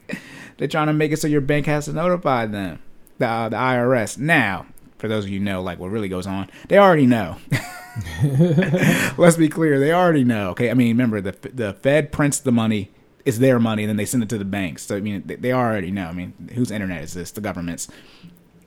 [0.57, 2.81] they're trying to make it so your bank has to notify them,
[3.19, 4.19] the uh, the IRS.
[4.19, 4.67] Now,
[4.99, 7.37] for those of you know, like what really goes on, they already know.
[9.19, 10.51] Let's be clear, they already know.
[10.51, 12.91] Okay, I mean, remember the the Fed prints the money.
[13.27, 14.87] It's their money, and then they send it to the banks.
[14.87, 16.07] So I mean, they, they already know.
[16.07, 17.31] I mean, whose internet is this?
[17.31, 17.89] The government's.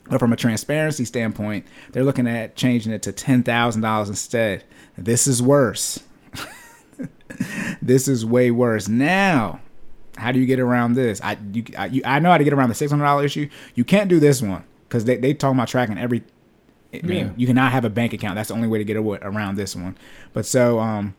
[0.10, 4.64] But from a transparency standpoint, they're looking at changing it to ten thousand dollars instead.
[4.97, 6.04] This is worse.
[7.82, 8.88] this is way worse.
[8.88, 9.62] Now,
[10.18, 11.22] how do you get around this?
[11.22, 13.49] I you, I, you, I know how to get around the six hundred dollar issue.
[13.76, 16.24] You can't do this one because they they talking about tracking every.
[16.93, 17.32] I mean, yeah.
[17.38, 18.36] you cannot have a bank account.
[18.36, 19.97] That's the only way to get around this one.
[20.32, 21.16] But so, um,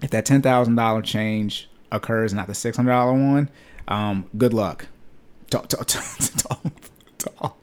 [0.00, 3.50] if that ten thousand dollar change occurs, not the six hundred dollar one,
[3.88, 4.86] um, good luck.
[5.50, 6.62] Talk, talk, talk,
[7.18, 7.59] talk,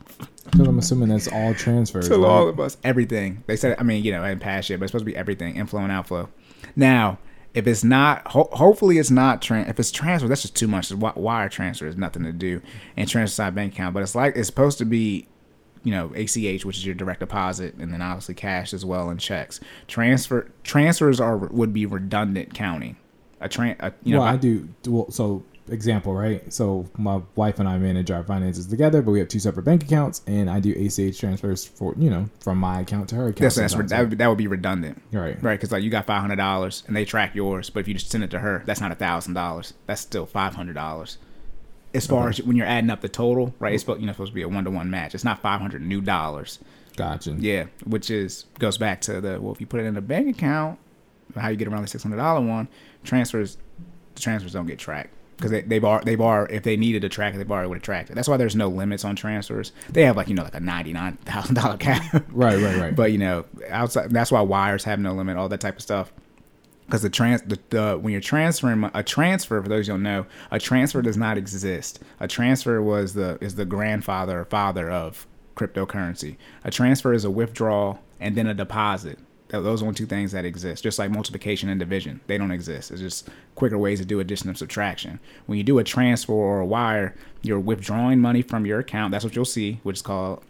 [0.51, 2.07] because I'm assuming that's all transfers.
[2.09, 2.27] To right?
[2.27, 3.43] all of us, everything.
[3.47, 5.15] They said, I mean, you know, I didn't pass yet, but it's supposed to be
[5.17, 6.29] everything, inflow and outflow.
[6.75, 7.19] Now,
[7.53, 9.41] If it's not, ho- hopefully it's not.
[9.41, 10.89] Tran- if it's transfer, that's just too much.
[10.89, 12.61] Wi- Wire transfer is nothing to do,
[12.95, 13.95] and transfer side bank account.
[13.95, 15.27] But it's like it's supposed to be,
[15.83, 19.19] you know, ACH, which is your direct deposit, and then obviously cash as well and
[19.19, 19.59] checks.
[19.87, 22.95] Transfer transfers are would be redundant counting.
[23.41, 24.69] A tran, a, you know, well, if I do.
[24.85, 26.51] Well, so example, right?
[26.51, 29.83] So my wife and I manage our finances together, but we have two separate bank
[29.83, 33.39] accounts, and I do ACH transfers for you know from my account to her account.
[33.39, 35.41] That's, that's that, would, that would be redundant, Right.
[35.41, 37.93] Right, because like you got five hundred dollars and they track yours, but if you
[37.93, 39.73] just send it to her, that's not a thousand dollars.
[39.85, 41.17] That's still five hundred dollars.
[41.93, 43.73] As far as when you're adding up the total, right?
[43.73, 45.15] It's supposed, you know supposed to be a one to one match.
[45.15, 46.59] It's not five hundred new dollars.
[46.95, 47.35] Gotcha.
[47.39, 50.35] Yeah, which is goes back to the well, if you put it in a bank
[50.35, 50.79] account,
[51.35, 52.67] how you get around the six hundred dollar one
[53.03, 53.57] transfers,
[54.15, 57.09] the transfers don't get tracked because they, they've already they've already if they needed to
[57.09, 58.15] track it, they've already would have tracked it.
[58.15, 59.71] That's why there's no limits on transfers.
[59.89, 62.25] They have like you know like a ninety nine thousand dollar cap.
[62.29, 62.95] Right, right, right.
[62.95, 66.11] But you know, outside that's why wires have no limit, all that type of stuff.
[66.85, 70.25] Because the trans, the, the when you're transferring a transfer, for those who don't know,
[70.51, 71.99] a transfer does not exist.
[72.19, 76.37] A transfer was the is the grandfather or father of cryptocurrency.
[76.63, 79.19] A transfer is a withdrawal and then a deposit.
[79.49, 80.83] Th- Those are only two things that exist.
[80.83, 82.91] Just like multiplication and division, they don't exist.
[82.91, 85.19] It's just quicker ways to do addition and subtraction.
[85.45, 89.11] When you do a transfer or a wire, you're withdrawing money from your account.
[89.11, 90.43] That's what you'll see, which is called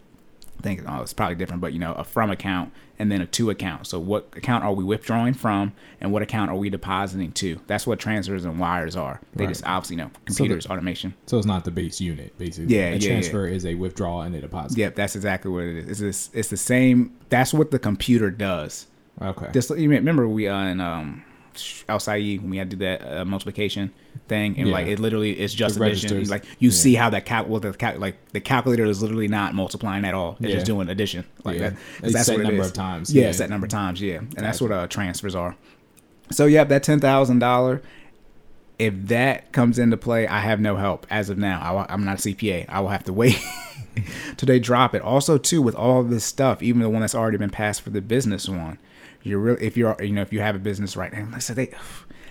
[0.58, 3.26] I think oh, it's probably different, but you know, a from account and then a
[3.26, 3.86] to account.
[3.86, 7.60] So what account are we withdrawing from, and what account are we depositing to?
[7.68, 9.20] That's what transfers and wires are.
[9.34, 9.50] They Right.
[9.50, 11.14] just obviously you know computers, automation.
[11.26, 12.74] So it's not the base unit, basically.
[12.74, 14.76] Yeah, a yeah, transfer is a withdrawal and a deposit.
[14.78, 15.88] Yep, that's exactly what it is.
[15.88, 17.16] It's this, it's the same.
[17.28, 18.86] That's what the computer does.
[19.22, 19.48] Okay.
[19.52, 21.24] Just remember we uh, in um
[21.88, 23.92] outside when we had to do that uh, multiplication
[24.28, 24.72] thing, and Yeah.
[24.74, 26.08] like it literally is just It addition.
[26.10, 26.30] registers.
[26.30, 26.74] Like you Yeah.
[26.74, 30.14] see how that cal well the cal- like the calculator is literally not multiplying at
[30.14, 30.36] all.
[30.40, 30.54] It's Yeah.
[30.56, 31.24] just doing addition.
[31.44, 31.74] Like that.
[32.02, 32.68] It's that's what number is.
[32.68, 33.12] of times.
[33.14, 33.32] Yeah, Yeah.
[33.32, 34.00] set number of times.
[34.00, 35.56] Yeah, and that's what uh, transfers are.
[36.30, 37.82] So yeah, that ten thousand dollar.
[38.78, 41.60] If that comes into play, I have no help as of now.
[41.88, 42.64] I, I'm not a CPA.
[42.68, 43.36] I will have to wait
[44.36, 45.02] till they drop it.
[45.02, 48.00] Also, too, with all this stuff, even the one that's already been passed for the
[48.00, 48.78] business one,
[49.22, 51.38] you're really if you're you know if you have a business right now, like I
[51.38, 51.70] said they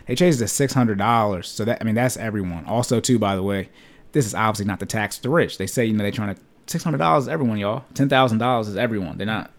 [0.08, 1.48] they changed it to six hundred dollars.
[1.48, 2.66] So that I mean that's everyone.
[2.66, 3.70] Also, too, by the way,
[4.12, 5.58] this is obviously not the tax the rich.
[5.58, 7.86] They say you know they're trying to six hundred dollars is everyone, y'all.
[7.94, 9.18] Ten thousand dollars is everyone.
[9.18, 9.52] They're not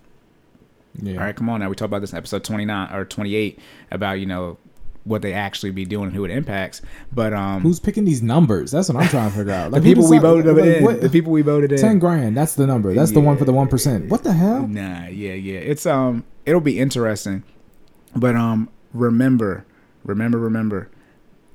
[1.02, 1.18] yeah.
[1.18, 1.68] all right, come on now.
[1.68, 3.58] We talked about this in episode 29 or 28
[3.90, 4.58] about, you know,
[5.04, 6.82] what they actually be doing and who it impacts.
[7.12, 8.70] But um Who's picking these numbers?
[8.70, 9.70] That's what I'm trying to figure out.
[9.72, 11.78] Like, who people we voted like, in, what- the people we voted in.
[11.78, 12.36] Ten grand.
[12.36, 12.92] That's the number.
[12.92, 14.10] That's the one for the one percent.
[14.10, 14.66] What the hell?
[14.66, 15.60] Nah, yeah, yeah.
[15.60, 17.44] It's um it'll be interesting.
[18.16, 19.66] But um remember,
[20.02, 20.90] remember, remember,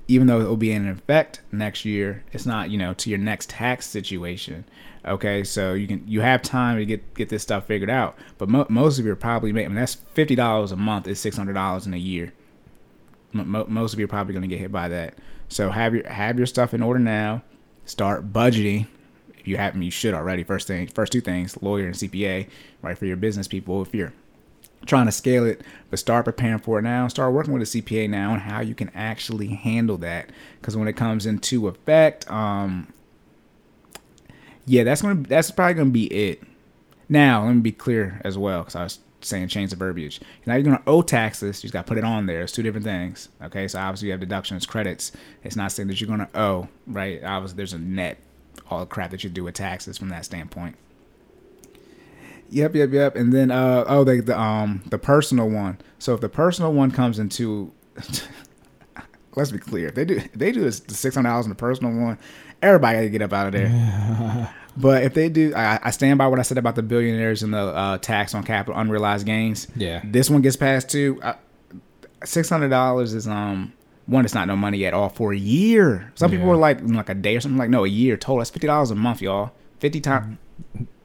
[0.07, 3.17] even though it will be in effect next year, it's not, you know, to your
[3.17, 4.65] next tax situation.
[5.05, 8.15] Okay, so you can you have time to get get this stuff figured out.
[8.37, 11.07] But mo- most of you are probably making I mean, that's fifty dollars a month
[11.07, 12.31] is six hundred dollars in a year.
[13.33, 15.15] Mo- most of you are probably going to get hit by that.
[15.49, 17.41] So have your have your stuff in order now.
[17.85, 18.87] Start budgeting.
[19.37, 20.43] If you haven't, you should already.
[20.43, 22.47] First thing, first two things: lawyer and CPA,
[22.81, 23.81] right for your business people.
[23.81, 24.13] If you're
[24.85, 27.07] trying to scale it, but start preparing for it now.
[27.07, 30.29] Start working with a CPA now on how you can actually handle that.
[30.59, 32.91] Because when it comes into effect, um,
[34.65, 36.41] yeah, that's gonna that's probably gonna be it.
[37.09, 40.19] Now, let me be clear as well, because I was saying change the verbiage.
[40.45, 41.59] Now you're gonna owe taxes.
[41.59, 42.41] You just gotta put it on there.
[42.41, 43.29] It's two different things.
[43.41, 45.11] Okay, so obviously you have deductions, credits.
[45.43, 47.23] It's not saying that you're gonna owe, right?
[47.23, 48.17] Obviously, there's a net,
[48.69, 50.75] all the crap that you do with taxes from that standpoint.
[52.53, 53.15] Yep, yep, yep.
[53.15, 55.79] And then uh oh the, the um the personal one.
[55.99, 57.71] So if the personal one comes into
[59.35, 61.49] let's be clear, if they do if they do this the six hundred dollars in
[61.49, 62.17] the personal one,
[62.61, 64.53] everybody gotta get up out of there.
[64.77, 67.53] but if they do I, I stand by what I said about the billionaires and
[67.53, 69.67] the uh, tax on capital unrealized gains.
[69.75, 70.01] Yeah.
[70.03, 71.19] This one gets passed too.
[71.23, 71.33] Uh,
[72.23, 73.73] six hundred dollars is um
[74.05, 76.11] one, it's not no money at all for a year.
[76.15, 76.53] Some people Yeah.
[76.53, 78.37] are like like a day or something like no a year total.
[78.39, 79.53] That's fifty dollars a month, y'all.
[79.79, 80.37] Fifty times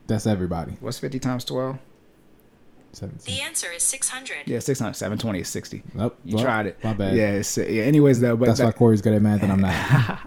[0.08, 0.72] That's everybody.
[0.80, 1.78] what's fifty times twelve?
[2.92, 3.36] Seventeen.
[3.36, 4.38] The answer is 600.
[4.46, 4.94] Yeah, 600.
[4.94, 5.82] 720 is sixty.
[5.94, 6.18] Nope.
[6.24, 6.82] You well, tried it.
[6.82, 7.14] My bad.
[7.14, 7.82] Yeah, it's, yeah.
[7.82, 10.18] Anyways, though, but That's why Corey's good at math and I'm not.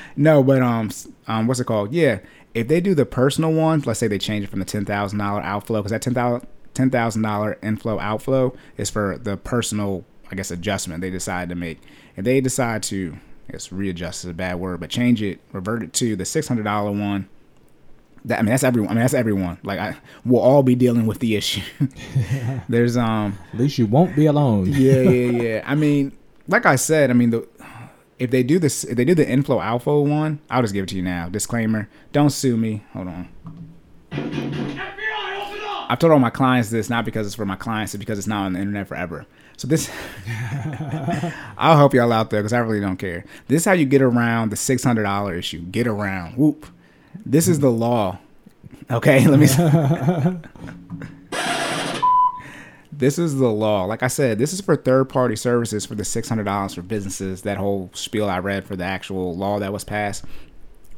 [0.16, 0.90] no, but um,
[1.26, 1.92] um, what's it called?
[1.92, 2.18] Yeah,
[2.52, 5.18] if they do the personal one, let's say they change it from the ten thousand
[5.18, 10.04] dollar outflow, because that ten thousand ten thousand dollar inflow outflow is for the personal,
[10.30, 11.80] I guess, adjustment they decide to make.
[12.16, 13.16] If they decide to,
[13.48, 16.48] I guess readjust is a bad word, but change it, revert it to the six
[16.48, 17.28] hundred dollar one.
[18.26, 18.90] That, I mean, that's everyone.
[18.90, 19.58] I mean, that's everyone.
[19.62, 21.60] Like, I, we'll all be dealing with the issue.
[22.68, 24.66] There's um, At least you won't be alone.
[24.72, 25.62] yeah, yeah, yeah.
[25.66, 26.12] I mean,
[26.48, 27.46] like I said, I mean the
[28.18, 30.88] if they do this, if they do the inflow outflow one, I'll just give it
[30.90, 31.28] to you now.
[31.28, 32.82] Disclaimer: Don't sue me.
[32.92, 33.28] Hold on.
[34.12, 35.90] FBI, open up!
[35.90, 38.28] I've told all my clients this not because it's for my clients, it's because it's
[38.28, 39.26] not on the internet forever.
[39.56, 39.90] So this,
[41.58, 43.24] I'll help y'all out there because I really don't care.
[43.48, 45.60] This is how you get around the six hundred dollar issue.
[45.60, 46.36] Get around.
[46.36, 46.66] Whoop.
[47.26, 48.18] This is the law.
[48.90, 49.46] Okay, let me.
[52.92, 53.84] this is the law.
[53.84, 56.82] Like I said, this is for third party services for the six hundred dollars for
[56.82, 57.42] businesses.
[57.42, 60.24] That whole spiel I read for the actual law that was passed.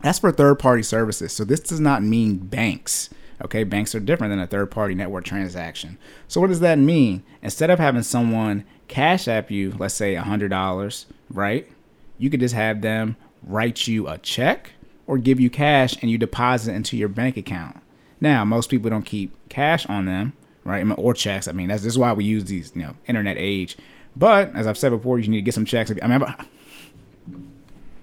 [0.03, 1.33] That's for third party services.
[1.33, 3.11] So this does not mean banks.
[3.43, 5.99] Okay, banks are different than a third party network transaction.
[6.27, 7.23] So what does that mean?
[7.43, 11.71] Instead of having someone cash app you, let's say $100, right?
[12.19, 14.73] You could just have them write you a check
[15.07, 17.77] or give you cash and you deposit into your bank account.
[18.21, 20.33] Now, most people don't keep cash on them,
[20.65, 20.85] right?
[20.97, 21.47] Or checks.
[21.49, 23.77] I mean, that's this is why we use these, you know, internet age.
[24.17, 25.91] But as I've said before, you need to get some checks.
[26.03, 26.45] I mean, I've-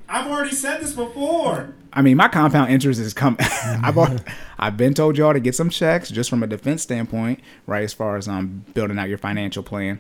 [0.10, 1.74] I've already said this before.
[1.92, 3.40] I mean, my compound interest is coming.
[3.66, 4.20] I've al-
[4.60, 7.84] I've been told y'all to get some checks just from a defense standpoint, right?
[7.84, 10.00] As far as um building out your financial plan.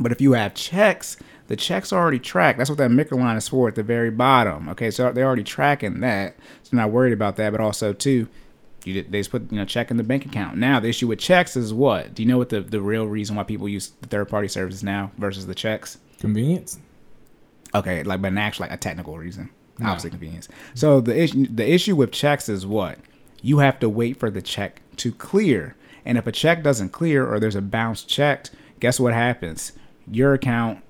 [0.00, 1.16] But if you have checks,
[1.48, 2.58] the checks are already tracked.
[2.58, 4.68] That's what that MICR line is for at the very bottom.
[4.68, 6.36] Okay, so they're already tracking that.
[6.62, 7.50] So I'm not worried about that.
[7.50, 8.28] But also too,
[8.84, 10.58] you they just put you know check in the bank account.
[10.58, 12.14] Now the issue with checks is what?
[12.14, 14.82] Do you know what the the real reason why people use the third party services
[14.82, 15.98] now versus the checks?
[16.20, 16.78] Convenience.
[17.74, 19.50] Okay, like but an actual like a technical reason.
[19.80, 20.48] Obviously convenience.
[20.74, 22.98] So the issue the issue with checks is what?
[23.40, 25.76] You have to wait for the check to clear.
[26.04, 28.48] And if a check doesn't clear or there's a bounce check,
[28.80, 29.72] guess what happens?
[30.10, 30.82] Your account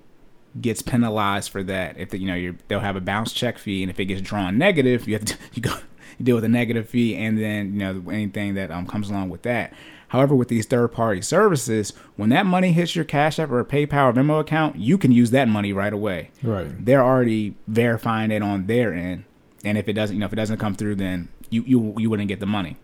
[0.59, 1.97] gets penalized for that.
[1.97, 4.57] If the, you know they'll have a bounce check fee, and if it gets drawn
[4.57, 5.75] negative, you have to you go
[6.17, 9.29] you deal with a negative fee, and then you know anything that um comes along
[9.29, 9.73] with that.
[10.09, 14.09] However, with these third party services, when that money hits your Cash App or PayPal
[14.09, 16.31] or Venmo account, you can use that money right away.
[16.41, 16.83] Right.
[16.83, 19.25] They're already verifying it on their end,
[19.63, 22.09] and if it doesn't, you know, if it doesn't come through, then you you you
[22.09, 22.77] wouldn't get the money.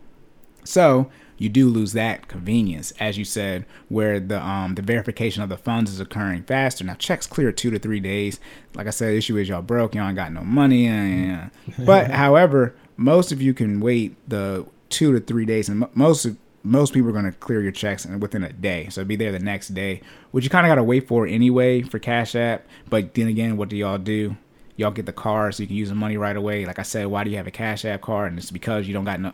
[0.63, 5.49] So you do lose that convenience, as you said, where the um the verification of
[5.49, 6.83] the funds is occurring faster.
[6.83, 8.39] Now checks clear two to three days.
[8.73, 10.89] Like I said, the issue is y'all broke, y'all ain't got no money.
[10.89, 11.49] uh,
[11.85, 16.25] But however, most of you can wait the two to three days, and mo- most
[16.25, 18.87] of most people are going to clear your checks in- within a day.
[18.89, 21.83] So be there the next day, which you kind of got to wait for anyway
[21.83, 22.65] for Cash App.
[22.89, 24.35] But then again, what do y'all do?
[24.77, 26.65] Y'all get the card so you can use the money right away.
[26.65, 28.31] Like I said, why do you have a Cash App card?
[28.31, 29.33] And it's because you don't got no.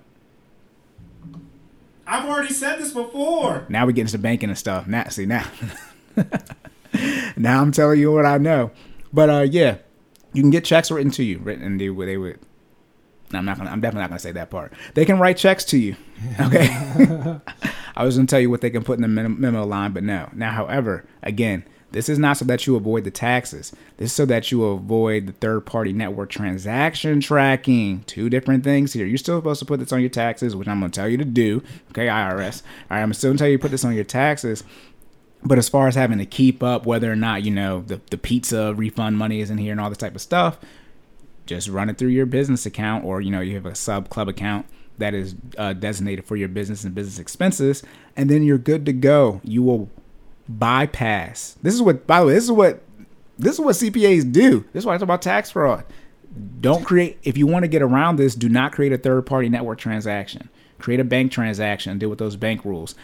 [2.12, 3.66] I've already said this before.
[3.70, 4.86] Now we get into banking and stuff.
[4.86, 5.46] Now, see now,
[7.38, 8.72] now I'm telling you what I know.
[9.14, 9.78] But uh, yeah,
[10.34, 12.40] you can get checks written to you, written and they would they would.
[13.32, 13.70] no, I'm not gonna.
[13.70, 14.74] I'm definitely not gonna say that part.
[14.94, 15.96] They can write checks to you.
[16.40, 16.68] Okay.
[17.96, 20.30] I was gonna tell you what they can put in the memo line, but no.
[20.34, 23.74] Now, however, again, this is not so that you avoid the taxes.
[23.98, 28.04] This is so that you avoid the third party network transaction tracking.
[28.08, 29.06] Two different things here.
[29.06, 31.26] You're still supposed to put this on your taxes, which I'm gonna tell you to
[31.26, 31.62] do.
[31.90, 32.64] Okay, IRS.
[32.90, 34.64] All right, I'm still gonna tell you to put this on your taxes.
[35.44, 38.18] But as far as having to keep up whether or not, you know, the, the
[38.18, 40.60] pizza refund money is in here and all this type of stuff,
[41.46, 44.30] just run it through your business account or, you know, you have a sub club
[44.30, 44.68] account
[45.00, 47.84] that is uh, designated for your business and business expenses.
[48.16, 49.42] And then you're good to go.
[49.44, 49.90] You will
[50.48, 51.58] bypass.
[51.62, 52.82] This is what, by the way, this is what,
[53.38, 54.62] this is what CPAs do.
[54.74, 55.86] This is why I talk about tax fraud.
[56.62, 59.50] Don't create, if you want to get around this, do not create a third party
[59.50, 60.50] network transaction.
[60.80, 62.96] Create a bank transaction, deal with those bank rules.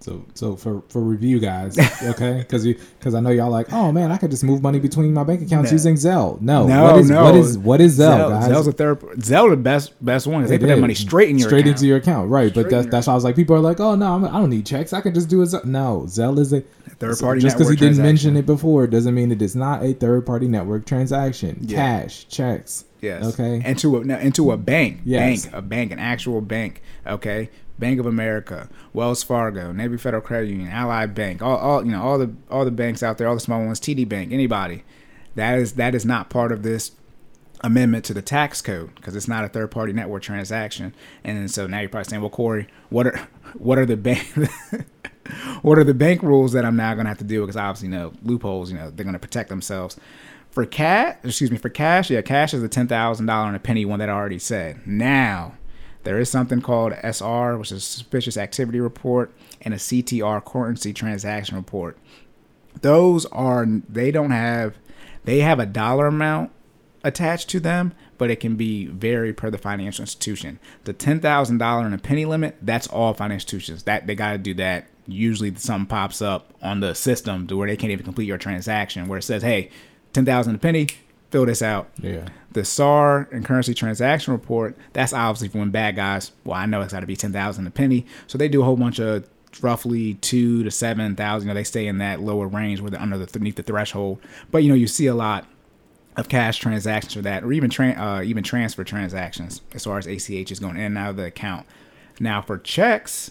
[0.00, 3.90] So, so for for review, guys, okay, because you because I know y'all like, oh
[3.90, 5.74] man, I could just move money between my bank accounts No.
[5.74, 6.40] using Zelle.
[6.42, 7.24] No, No, what is no.
[7.24, 8.50] what is what is Zelle, Zelle- guys?
[8.50, 9.00] Zelle's a third.
[9.18, 10.44] Zelle the best best one.
[10.44, 11.76] They It put that money straight in your straight account.
[11.78, 12.52] into your account, right?
[12.52, 14.24] but Straight that's in that's why I was like, people are like, oh no, I'm,
[14.26, 14.92] I don't need checks.
[14.92, 15.64] I can just do a Zelle.
[15.64, 16.62] No, Zelle is a
[16.98, 19.92] Third party Just because he didn't mention it before doesn't mean it is not a
[19.94, 21.58] third party network transaction.
[21.62, 22.02] Yeah.
[22.02, 22.84] Cash, checks.
[23.00, 23.24] Yes.
[23.24, 23.60] Okay.
[23.68, 25.00] Into a no, into a bank.
[25.04, 25.46] Yes.
[25.46, 25.54] Bank.
[25.56, 25.90] A bank.
[25.90, 26.80] An actual bank.
[27.04, 27.50] Okay.
[27.78, 32.02] Bank of America, Wells Fargo, Navy Federal Credit Union, Ally Bank, all, all you know,
[32.02, 34.84] all the all the banks out there, all the small ones, TD Bank, anybody.
[35.34, 36.92] That is that is not part of this
[37.64, 40.94] amendment to the tax code because it's not a third party network transaction.
[41.24, 44.28] And so now you're probably saying, well, Corey, what are what are the bank
[45.62, 47.40] what are the bank rules that I'm now gonna have to do?
[47.40, 48.70] Because obviously, you know, loopholes.
[48.70, 49.96] You know, they're gonna protect themselves.
[50.50, 53.60] For cat, excuse me, for cash, yeah, cash is the ten thousand dollar and a
[53.60, 54.86] penny one that I already said.
[54.86, 55.54] Now,
[56.04, 61.56] there is something called SR, which is suspicious activity report, and a CTR currency transaction
[61.56, 61.96] report.
[62.80, 64.76] Those are they don't have
[65.24, 66.50] they have a dollar amount
[67.04, 70.58] attached to them, but it can be varied per the financial institution.
[70.84, 73.84] The ten thousand dollar and a penny limit, that's all financial institutions.
[73.84, 74.86] That they got to do that.
[75.06, 79.08] Usually, something pops up on the system to where they can't even complete your transaction,
[79.08, 79.70] where it says, "Hey,
[80.12, 80.88] ten thousand a penny,
[81.32, 81.88] fill this out.
[82.00, 82.28] Yeah.
[82.52, 86.82] The SAR and currency transaction report, that's obviously for when bad guys, well, I know
[86.82, 88.06] it's got to be 10,000 a penny.
[88.26, 89.28] So they do a whole bunch of
[89.62, 91.48] roughly two to 7,000.
[91.48, 94.20] You know, they stay in that lower range where they're under the, underneath the threshold.
[94.50, 95.46] But, you know, you see a lot
[96.16, 100.06] of cash transactions for that, or even tra- uh, even transfer transactions as far as
[100.06, 101.66] ACH is going in and out of the account.
[102.20, 103.30] Now for checks,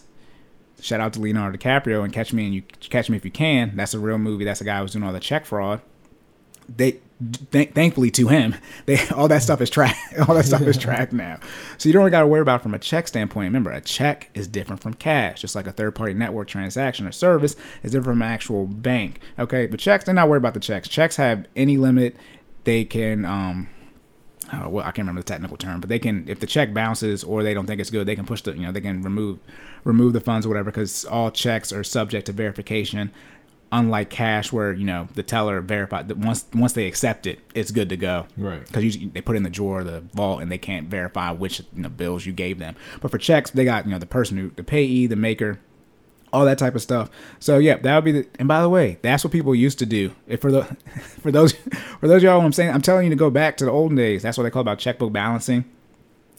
[0.82, 3.76] shout out to Leonardo DiCaprio and Catch Me and You Catch Me If You Can.
[3.76, 4.46] That's a real movie.
[4.46, 5.82] That's the guy who was doing all the check fraud.
[6.68, 7.00] They
[7.52, 8.56] th- thankfully to him,
[8.86, 9.98] they all that stuff is tracked.
[10.28, 11.40] All that stuff is tracked now,
[11.78, 13.46] so you don't really got to worry about it from a check standpoint.
[13.46, 17.12] Remember, a check is different from cash, just like a third party network transaction or
[17.12, 19.20] service is different from an actual bank.
[19.40, 20.88] Okay, but checks, they're not worried about the checks.
[20.88, 22.16] Checks have any limit.
[22.66, 23.70] They can um,
[24.52, 27.24] uh, well, I can't remember the technical term, but they can, if the check bounces
[27.24, 29.40] or they don't think it's good, they can push the, you know, they can remove,
[29.84, 33.12] remove the funds or whatever, because all checks are subject to verification.
[33.74, 37.72] Unlike cash, where you know the teller verified that once once they accept it, it's
[37.72, 38.28] good to go.
[38.36, 38.66] Right.
[38.66, 41.84] Because they put it in the drawer, the vault, and they can't verify which you
[41.84, 42.76] know, bills you gave them.
[43.00, 45.60] But for checks, they got you know the person who, the payee, the maker,
[46.34, 47.10] all that type of stuff.
[47.40, 48.28] So yeah, that would be the.
[48.40, 50.14] And by the way, that's what people used to do.
[50.28, 50.64] If for the
[51.22, 51.54] for those
[52.00, 54.24] for those y'all, I'm saying I'm telling you to go back to the olden days.
[54.24, 55.66] That's what they call about checkbook balancing.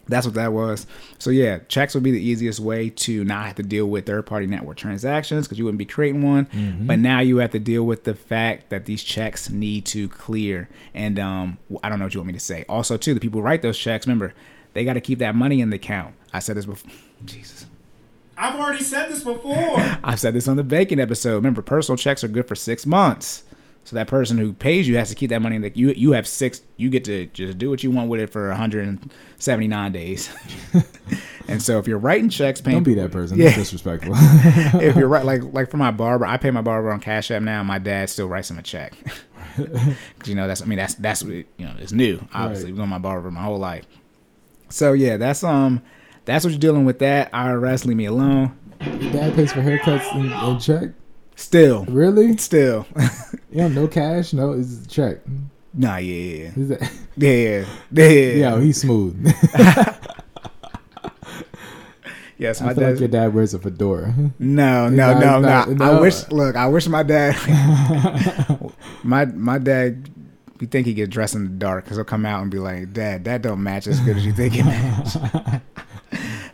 [0.09, 0.87] That's what that was.
[1.19, 4.27] So yeah, checks would be the easiest way to not have to deal with third
[4.27, 6.49] party network transactions because you wouldn't be creating one.
[6.87, 10.69] But now you have to deal with the fact that these checks need to clear.
[10.93, 12.65] And um, I don't know what you want me to say.
[12.69, 14.35] Also, too, the people who write those checks, remember,
[14.73, 16.15] they got to keep that money in the account.
[16.33, 16.91] I said this before.
[17.25, 17.67] Jesus.
[18.37, 19.55] I've already said this before.
[20.05, 21.37] I've said this on the bacon episode.
[21.37, 23.45] Remember, personal checks are good for six months.
[23.85, 26.27] So that person who pays you has to keep that money the you you have
[26.27, 30.33] six you get to just do what you want with it for 179 days.
[31.49, 33.39] and so if you're writing checks paying Don't be that person.
[33.39, 33.47] Yeah.
[33.47, 34.15] That's disrespectful.
[34.81, 37.43] if you're right like like for my barber, I pay my barber on Cash App
[37.43, 37.63] now.
[37.65, 38.95] My dad still writes him a check.
[39.57, 42.27] Cuz you know that's I mean that's that's what you know, it's new.
[42.33, 42.79] Obviously, Right.
[42.79, 43.87] Been my barber my whole life.
[44.69, 45.83] So yeah, that's um
[46.25, 47.33] that's what you're dealing with that.
[47.33, 48.57] IRS leave me alone.
[48.81, 50.91] Dad pays for haircuts and, and check.
[51.37, 51.85] Still.
[51.87, 52.37] Really?
[52.37, 52.87] Still.
[53.51, 55.19] You know, no cash, no it's a check.
[55.75, 56.53] nah, yeah.
[56.57, 56.91] Is that?
[57.19, 57.67] Yeah.
[57.93, 58.05] Yeah.
[58.07, 59.31] Yeah, he's smooth.
[62.39, 63.01] Yes, I my feel like dad.
[63.01, 64.13] your dad wears a fedora.
[64.41, 65.85] No, no, No, no, no, no.
[65.85, 66.29] I wish.
[66.31, 67.37] Look, I wish my dad.
[69.05, 70.09] my my dad.
[70.61, 72.93] You think he get dressed in the dark because he'll come out and be like,
[72.93, 75.61] "Dad, that don't match as good as you think it match."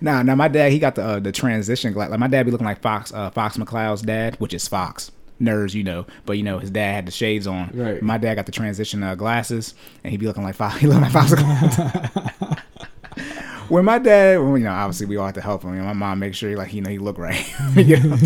[0.01, 2.11] Nah, nah, my dad he got the uh, the transition glass.
[2.11, 5.75] Like my dad be looking like Fox uh, Fox McCloud's dad, which is Fox nerds,
[5.75, 6.07] you know.
[6.27, 7.71] But you know his dad had the shades on.
[7.75, 8.03] Right.
[8.03, 9.75] My dad got the transition uh, glasses,
[10.05, 10.77] and he be looking like Fox.
[10.79, 12.63] He look like Fox McCloud.
[13.69, 15.75] when my dad, well, you know, obviously we all have to help him.
[15.75, 17.45] You know, my mom makes sure, he, like, you know, he look right.
[17.77, 18.17] You know?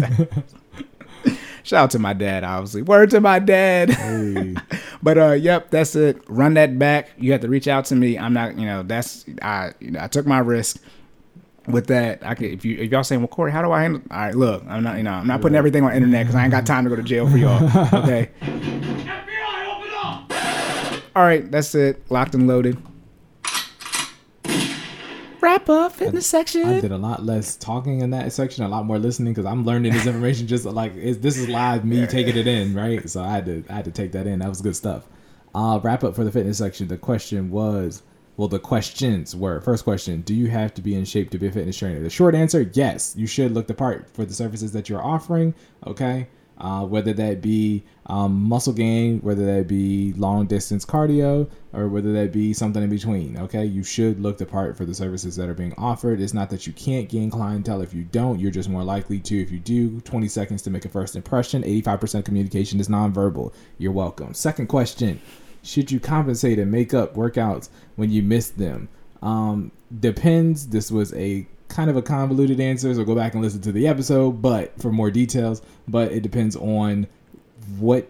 [1.64, 2.82] Shout out to my dad, obviously.
[2.82, 3.90] Word to my dad.
[3.90, 4.56] Hey.
[5.02, 6.20] but uh, yep, that's it.
[6.28, 7.10] Run that back.
[7.18, 8.18] You have to reach out to me.
[8.18, 9.72] I'm not, you know, that's I.
[9.78, 10.82] You know, I took my risk
[11.66, 12.24] with that.
[12.24, 14.02] I could, if you if y'all saying, well, Corey, how do I handle?
[14.10, 16.42] All right, look, I'm not, you know, I'm not putting everything on internet because I
[16.42, 17.62] ain't got time to go to jail for y'all.
[18.02, 18.30] Okay.
[18.40, 20.32] FBI, open up!
[21.14, 22.10] All right, that's it.
[22.10, 22.76] Locked and loaded.
[25.40, 26.64] Wrap up fitness section.
[26.64, 29.64] I did a lot less talking in that section, a lot more listening because I'm
[29.64, 30.46] learning this information.
[30.46, 33.08] Just like it's, this is live, me taking it in, right?
[33.10, 34.38] So I had to, I had to take that in.
[34.38, 35.08] That was good stuff.
[35.52, 36.86] Uh, wrap up for the fitness section.
[36.86, 38.04] The question was,
[38.36, 41.46] well, the questions were: first question, do you have to be in shape to be
[41.46, 42.02] a fitness trainer?
[42.02, 43.14] The short answer, yes.
[43.16, 45.54] You should look the part for the services that you're offering.
[45.86, 46.28] Okay.
[46.58, 52.12] Uh, whether that be um, muscle gain, whether that be long distance cardio, or whether
[52.12, 53.36] that be something in between.
[53.36, 56.20] Okay, you should look the part for the services that are being offered.
[56.20, 58.38] It's not that you can't gain clientele if you don't.
[58.38, 60.00] You're just more likely to if you do.
[60.02, 61.64] 20 seconds to make a first impression.
[61.64, 63.52] 85% communication is nonverbal.
[63.78, 64.32] You're welcome.
[64.32, 65.20] Second question:
[65.62, 68.88] Should you compensate and make up workouts when you miss them?
[69.22, 70.68] Um, depends.
[70.68, 73.86] This was a kind of a convoluted answer, so go back and listen to the
[73.88, 74.42] episode.
[74.42, 77.06] But for more details, but it depends on
[77.78, 78.08] what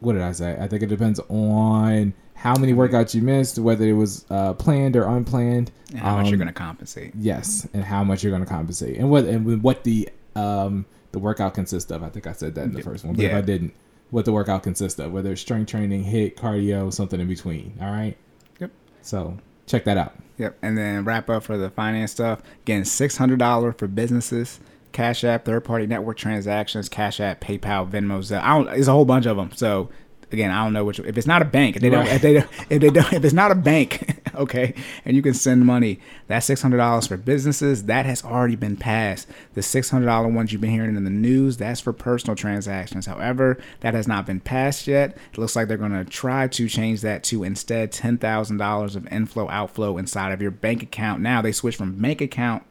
[0.00, 0.56] what did I say?
[0.60, 4.96] I think it depends on how many workouts you missed, whether it was uh, planned
[4.96, 5.70] or unplanned.
[5.90, 7.12] And how much you're Um, gonna compensate.
[7.18, 11.18] Yes, and how much you're going to compensate, and what and what the um the
[11.18, 12.02] workout consists of.
[12.02, 13.38] I think I said that in the first one, but if Yeah.
[13.38, 13.74] I didn't,
[14.10, 17.76] what the workout consists of, whether it's strength training, HIIT, cardio, something in between.
[17.80, 18.16] All right.
[18.58, 18.70] Yep.
[19.02, 20.14] So check that out.
[20.38, 20.58] Yep.
[20.62, 22.42] And then wrap up for the finance stuff.
[22.62, 24.60] Again, six hundred dollar for businesses.
[24.92, 28.42] Cash App, third party network transactions, Cash App, PayPal, Venmo, Zelle.
[28.42, 28.68] I don't.
[28.76, 29.52] it's a whole bunch of them.
[29.54, 29.88] So
[30.32, 30.98] again, I don't know which.
[31.00, 32.14] If it's not a bank, if they don't, Right.
[32.14, 34.74] if they don't, if they don't, if it's not a bank, okay,
[35.04, 35.98] and you can send money.
[36.28, 39.28] That six hundred dollars for businesses that has already been passed.
[39.54, 43.06] The six hundred dollar ones you've been hearing in the news that's for personal transactions.
[43.06, 45.16] However, that has not been passed yet.
[45.32, 48.96] It looks like they're going to try to change that to instead ten thousand dollars
[48.96, 51.20] of inflow outflow inside of your bank account.
[51.22, 52.62] Now they switch from bank account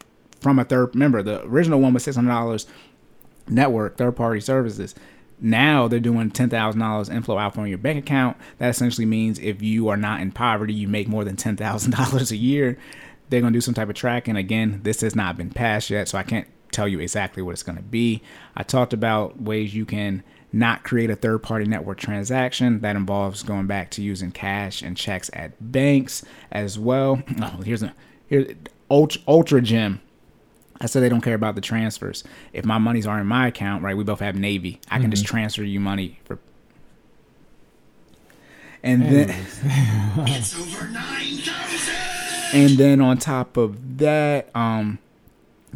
[0.42, 0.96] from a third.
[0.96, 2.66] Remember the original one was six hundred dollars
[3.48, 4.96] network third party services.
[5.42, 8.38] Now they're doing ten thousand dollars inflow out from your bank account.
[8.58, 11.92] That essentially means if you are not in poverty, you make more than ten thousand
[11.92, 12.78] dollars a year.
[13.30, 14.36] They're gonna do some type of tracking.
[14.36, 17.64] Again, this has not been passed yet, so I can't tell you exactly what it's
[17.64, 18.22] gonna be.
[18.56, 22.80] I talked about ways you can not create a third party network transaction.
[22.82, 27.22] That involves going back to using cash and checks at banks as well.
[27.42, 27.94] Oh, here's a
[28.28, 28.48] here
[28.92, 30.02] Ultra, Ultra Gym.
[30.82, 32.24] I said they don't care about the transfers.
[32.54, 33.98] If my money's are in my account, right?
[33.98, 34.80] We both have Navy.
[34.90, 36.40] I can just transfer you money for.
[38.82, 39.30] And then,
[40.28, 41.96] It's over 9,000!
[42.54, 45.00] and then on top of that, um,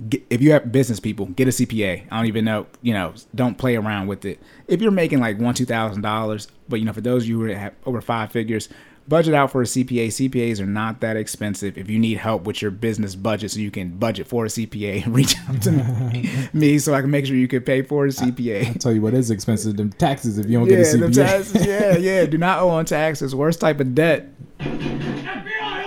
[0.08, 2.06] get, if you have business people, get a CPA.
[2.10, 4.39] I don't even know, you know, don't play around with it.
[4.70, 7.41] If you're making like one, two thousand dollars, but you know, for those of you
[7.41, 8.70] who have over five figures,
[9.08, 10.08] budget out for a CPA.
[10.08, 11.78] CPAs are not that expensive.
[11.78, 15.06] If you need help with your business budget, so you can budget for a CPA,
[15.14, 18.10] reach out to me, me so I can make sure you can pay for a
[18.10, 18.68] CPA.
[18.68, 21.08] I'll tell you what is expensive: them taxes if you don't Yeah, get a the
[21.08, 21.14] CPA.
[21.28, 21.66] taxes.
[21.68, 22.26] Yeah, yeah.
[22.26, 23.36] Do not owe on taxes.
[23.36, 24.30] Worst type of debt.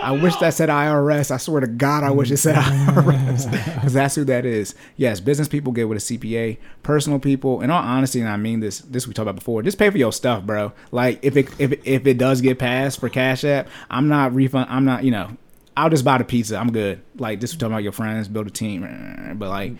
[0.06, 1.32] I wish that said IRS.
[1.32, 3.92] I swear to God, I wish it said IRS because mm.
[3.92, 4.76] that's who that is.
[4.96, 6.58] Yes, business people get with a CPA.
[6.84, 9.64] Personal people, in all honesty, and I mean this, this we talked about before.
[9.64, 10.72] Just pay for your stuff, bro.
[10.92, 14.68] Like if it if if it does get passed for Cash App, I'm not refund.
[14.70, 15.02] I'm not.
[15.02, 15.36] You know,
[15.76, 16.56] I'll just buy the pizza.
[16.56, 17.02] I'm good.
[17.16, 19.34] Like this, we talking about your friends, build a team.
[19.36, 19.72] But like,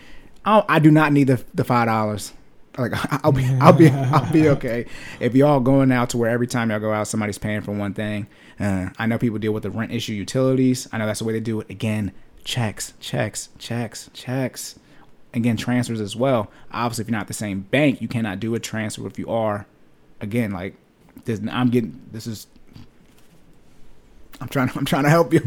[0.43, 2.33] I, don't, I do not need the the five dollars.
[2.77, 2.91] Like
[3.23, 4.85] I'll be, I'll be, I'll be okay.
[5.19, 7.93] If y'all going out to where every time y'all go out, somebody's paying for one
[7.93, 8.27] thing.
[8.59, 10.87] Uh, I know people deal with the rent issue, utilities.
[10.91, 11.69] I know that's the way they do it.
[11.69, 12.11] Again,
[12.43, 14.79] checks, checks, checks, checks.
[15.33, 16.49] Again, transfers as well.
[16.71, 19.05] Obviously, if you're not the same bank, you cannot do a transfer.
[19.05, 19.67] If you are,
[20.21, 20.75] again, like
[21.25, 22.47] this, I'm getting this is.
[24.39, 24.69] I'm trying.
[24.69, 25.41] To I'm trying to help you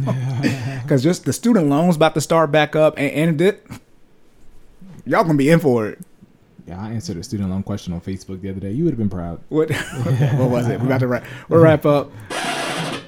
[0.82, 3.66] because just the student loans about to start back up, and, and it,
[5.06, 5.98] y'all gonna be in for it.
[6.66, 8.70] Yeah, I answered a student loan question on Facebook the other day.
[8.72, 9.40] You would have been proud.
[9.48, 9.70] What
[10.36, 10.78] what was it?
[10.80, 11.24] We're about to wrap.
[11.48, 12.10] We'll wrap up.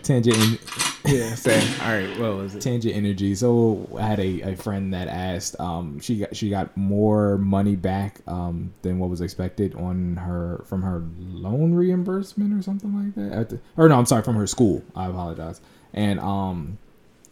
[0.02, 0.58] Tangent, en-
[1.04, 1.60] Yeah, say.
[1.82, 2.18] All right.
[2.18, 2.60] What was it?
[2.62, 3.34] tangent energy.
[3.36, 5.58] So I had a, a friend that asked.
[5.60, 10.62] Um, she got she got more money back um than what was expected on her
[10.66, 13.36] from her loan reimbursement or something like that.
[13.38, 14.82] At the, or no, I'm sorry, from her school.
[14.96, 15.60] I apologize.
[15.94, 16.78] And um,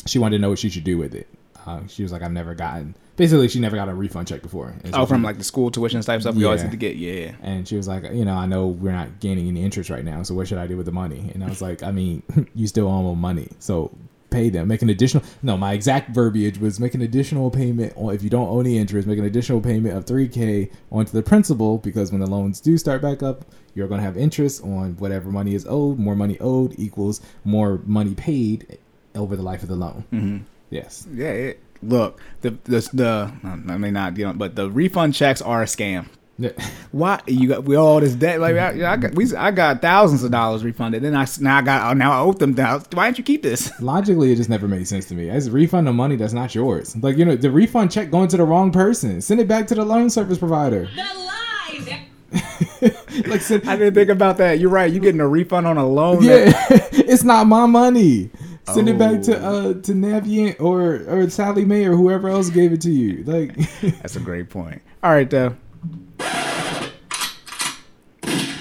[0.06, 1.26] she wanted to know what she should do with it.
[1.66, 2.94] Uh, she was like, I've never gotten.
[3.16, 4.74] Basically, she never got a refund check before.
[4.84, 6.66] And so Oh, from she- like the school tuition type stuff we always Yeah.
[6.66, 6.96] need to get.
[6.96, 7.32] Yeah.
[7.42, 10.22] And she was like, you know, I know we're not gaining any interest right now,
[10.22, 11.30] so what should I do with the money?
[11.34, 12.22] And I was like, I mean,
[12.54, 13.90] you still owe them money, so
[14.30, 14.68] pay them.
[14.68, 15.24] Make an additional.
[15.42, 18.78] No, my exact verbiage was make an additional payment on if you don't owe any
[18.78, 22.60] interest, make an additional payment of three k onto the principal because when the loans
[22.60, 23.44] do start back up,
[23.74, 25.98] you're going to have interest on whatever money is owed.
[25.98, 28.78] More money owed equals more money paid
[29.16, 30.04] over the life of the loan.
[30.12, 30.36] Mm-hmm.
[30.70, 31.06] Yes.
[31.12, 31.28] Yeah.
[31.28, 33.32] It, look, the the the
[33.68, 36.06] I mean not you know, but the refund checks are a scam.
[36.38, 36.52] Yeah.
[36.90, 38.40] Why you got we all this debt?
[38.40, 41.02] Like I, I got we I got thousands of dollars refunded.
[41.02, 42.88] Then I s- now I got now I owe them thousands.
[42.94, 43.70] Why didn't you keep this?
[43.82, 45.28] Logically, it just never made sense to me.
[45.28, 46.96] As a refund of money that's not yours.
[46.96, 49.20] Like you know, the refund check going to the wrong person.
[49.20, 50.88] Send it back to the loan service provider.
[50.96, 52.06] The lie.
[53.26, 54.58] like, send, I didn't think about that.
[54.60, 54.90] You're right.
[54.90, 56.22] You're getting a refund on a loan?
[56.22, 58.30] yeah, that- it's not my money.
[58.68, 59.70] Send it back to Oh.
[59.70, 63.24] uh to Navient or or Sallie Mae or whoever else gave it to you.
[63.24, 63.56] Like,
[64.02, 64.80] That's a great point.
[65.02, 65.56] All right, though.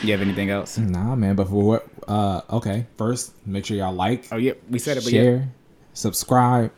[0.02, 0.78] You have anything else?
[0.78, 1.36] nah, man.
[1.36, 1.88] But for what?
[2.08, 2.88] Uh, okay.
[2.97, 5.22] First, make sure y'all like, Oh yeah, we said it, but yeah.
[5.22, 5.50] share,
[5.93, 6.72] subscribe,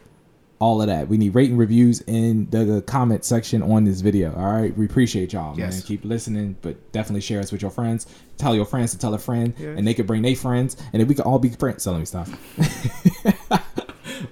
[0.62, 1.08] all of that.
[1.10, 4.34] We need rating reviews in the, the comment section on this video.
[4.36, 5.60] All right, we appreciate y'all, man.
[5.72, 5.84] Yes.
[5.84, 8.06] Keep listening, but definitely share us with your friends.
[8.38, 9.78] Tell your friends to tell a friend, Yes.
[9.78, 11.86] and they could bring their friends, and then we could all be friends.
[11.88, 12.28] Me stop.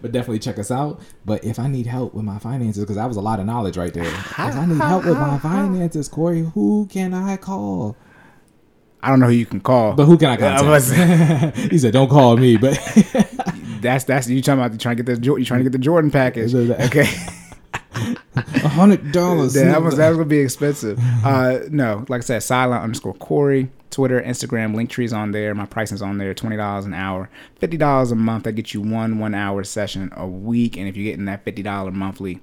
[0.01, 1.01] but definitely check us out.
[1.25, 3.75] But if I need help with my finances, because that was a lot of knowledge
[3.75, 4.03] right there.
[4.05, 7.97] If I need help with my finances, Corey, who can I call?
[9.01, 9.93] I don't know who you can call.
[9.93, 11.57] But who can I I was- contact?
[11.71, 12.77] he said, "Don't call me." But
[13.81, 14.73] that's that's you talking about.
[14.73, 16.53] You trying to get the you trying to get the Jordan package?
[16.55, 17.07] Okay.
[18.35, 19.53] a hundred dollars.
[19.53, 20.99] That was that was gonna be expensive.
[21.23, 25.53] Uh, no, like I said, silent underscore Corey, Twitter, Instagram, link trees on there.
[25.55, 26.33] My pricing's on there.
[26.33, 28.43] Twenty dollars an hour, fifty dollars a month.
[28.45, 30.77] That gets you one one hour session a week.
[30.77, 32.41] And if you're getting that fifty dollar monthly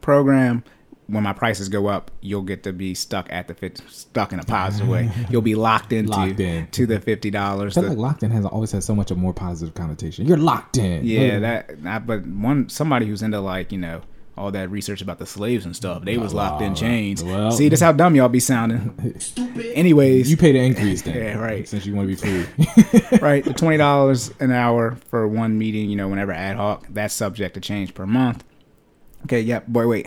[0.00, 0.64] program,
[1.10, 4.40] when my prices go up, you'll get to be stuck at the 50, stuck in
[4.40, 5.10] a positive way.
[5.28, 6.66] You'll be locked into Locked in.
[6.68, 7.76] to the fifty dollars.
[7.76, 10.26] I feel like locked in has always had so much a more positive connotation.
[10.26, 11.04] You're locked in.
[11.04, 11.82] Yeah, that.
[11.82, 14.02] Not, but one somebody who's into like you know
[14.38, 17.22] all that research about the slaves and stuff, they was locked in uh, chains.
[17.22, 19.18] well- See, that's how dumb y'all be sounding.
[19.18, 21.14] Stupid anyways, You pay the increase then.
[21.20, 21.68] Yeah, right.
[21.68, 23.18] Since you want to be free.
[23.18, 27.12] right, the twenty dollars an hour for one meeting, you know, whenever ad hoc, that's
[27.12, 28.44] subject to change per month.
[29.24, 30.06] Okay, yeah, boy, wait.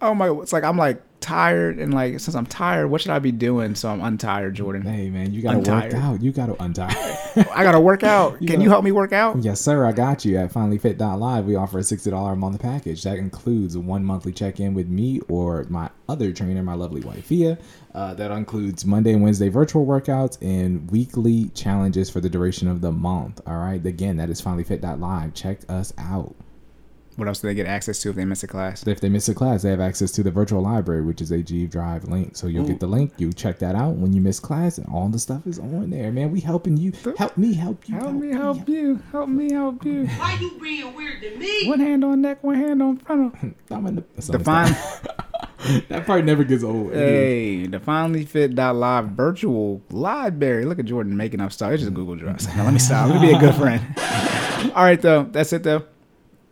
[0.00, 3.18] Oh my, it's like I'm like tired and like since I'm tired, what should I
[3.18, 3.74] be doing?
[3.74, 4.82] So I'm untired, Jordan.
[4.82, 5.92] hey man, you gotta Untired.
[5.92, 6.22] work out.
[6.22, 6.94] You gotta untie.
[7.54, 8.36] I gotta work out.
[8.38, 9.42] Can gotta- you help me work out?
[9.42, 9.84] Yes, sir.
[9.84, 10.36] I got you.
[10.38, 13.02] At finallyfit.live, we offer a $60 a month package.
[13.02, 17.24] That includes one monthly check in with me or my other trainer, my lovely wife,
[17.26, 17.58] Fia.
[17.92, 22.80] Uh, that includes Monday and Wednesday virtual workouts and weekly challenges for the duration of
[22.80, 23.40] the month.
[23.48, 23.84] All right.
[23.84, 25.34] Again, that is finallyfit.live.
[25.34, 26.36] Check us out.
[27.18, 28.86] What else do they get access to if they miss a class?
[28.86, 31.42] If they miss a class, they have access to the virtual library, which is a
[31.42, 32.36] G Drive link.
[32.36, 33.12] So you'll get the link.
[33.16, 36.12] You check that out when you miss class, and all the stuff is on there.
[36.12, 36.92] Man, we helping you.
[37.16, 37.96] Help me help you.
[37.96, 39.02] Help me help you.
[39.10, 40.06] Help me help you.
[40.06, 41.66] Why you being weird to me?
[41.66, 43.32] One hand on neck, one hand on frontal.
[43.72, 44.76] I'm in the, that's Define.
[45.88, 46.92] that part never gets old.
[46.92, 50.66] Hey, the finallyfit.live virtual library.
[50.66, 51.72] Look at Jordan making up stuff.
[51.72, 52.46] It's just Google Drive.
[52.56, 53.10] Now let me stop.
[53.10, 53.82] Let me be a good friend.
[54.76, 55.24] All right, though.
[55.24, 55.84] That's it, though.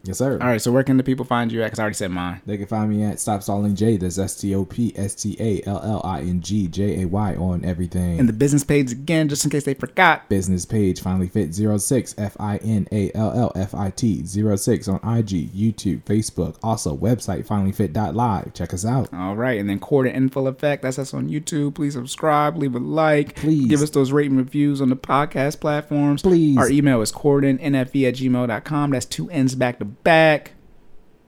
[0.07, 0.39] Yes, sir.
[0.41, 0.61] All right.
[0.61, 1.67] So where can the people find you at?
[1.67, 2.41] Because I already said mine.
[2.47, 3.97] They can find me at Stop Stalling J.
[3.97, 7.07] That's S T O P S T A L L I N G J A
[7.07, 8.19] Y on everything.
[8.19, 10.29] And the business page again, just in case they forgot.
[10.29, 14.89] business page finally fit 06 F I N A L L F I T 06
[14.89, 16.57] on IG, YouTube, Facebook.
[16.63, 18.55] Also, website finallyfit.live.
[18.55, 19.13] Check us out.
[19.13, 20.83] All right, and then quarter in full effect.
[20.83, 21.75] That's us on YouTube.
[21.75, 23.69] Please subscribe, leave a like, Please.
[23.69, 26.23] give us those rating reviews on the podcast platforms.
[26.23, 26.57] Please.
[26.59, 28.91] Our email is cordonnfe at gmail.com.
[28.91, 30.53] That's two ends back to back.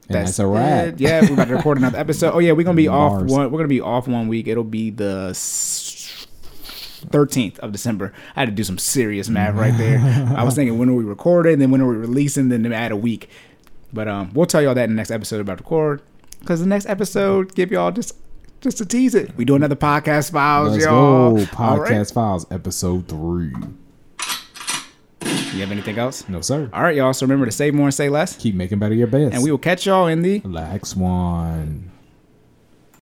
[0.07, 0.87] And that's, a wrap.
[0.87, 0.99] it.
[0.99, 2.33] Yeah, we're about to record another episode.
[2.33, 3.51] Oh yeah, we're gonna be off one.
[3.51, 4.47] We're gonna be off one week.
[4.47, 5.33] It'll be the
[7.11, 8.11] thirteenth of December.
[8.35, 9.99] I had to do some serious math right there.
[10.35, 12.95] I was thinking when are we recording, then when are we releasing, then add a
[12.95, 13.29] week.
[13.93, 16.01] But um, we'll tell y'all that in the next episode about record.
[16.39, 18.15] Because the next episode, give y'all just
[18.61, 19.35] just to tease it.
[19.37, 21.35] We do another podcast files, Let's y'all.
[21.35, 21.47] go.
[21.57, 21.91] All right.
[21.91, 23.53] Podcast Files, episode three.
[25.53, 26.27] You have anything else?
[26.29, 26.69] No, sir.
[26.73, 27.13] All right, y'all.
[27.13, 28.35] So remember to save more and say less.
[28.37, 29.33] Keep making better your best.
[29.33, 31.91] And we will catch y'all in the Relax one.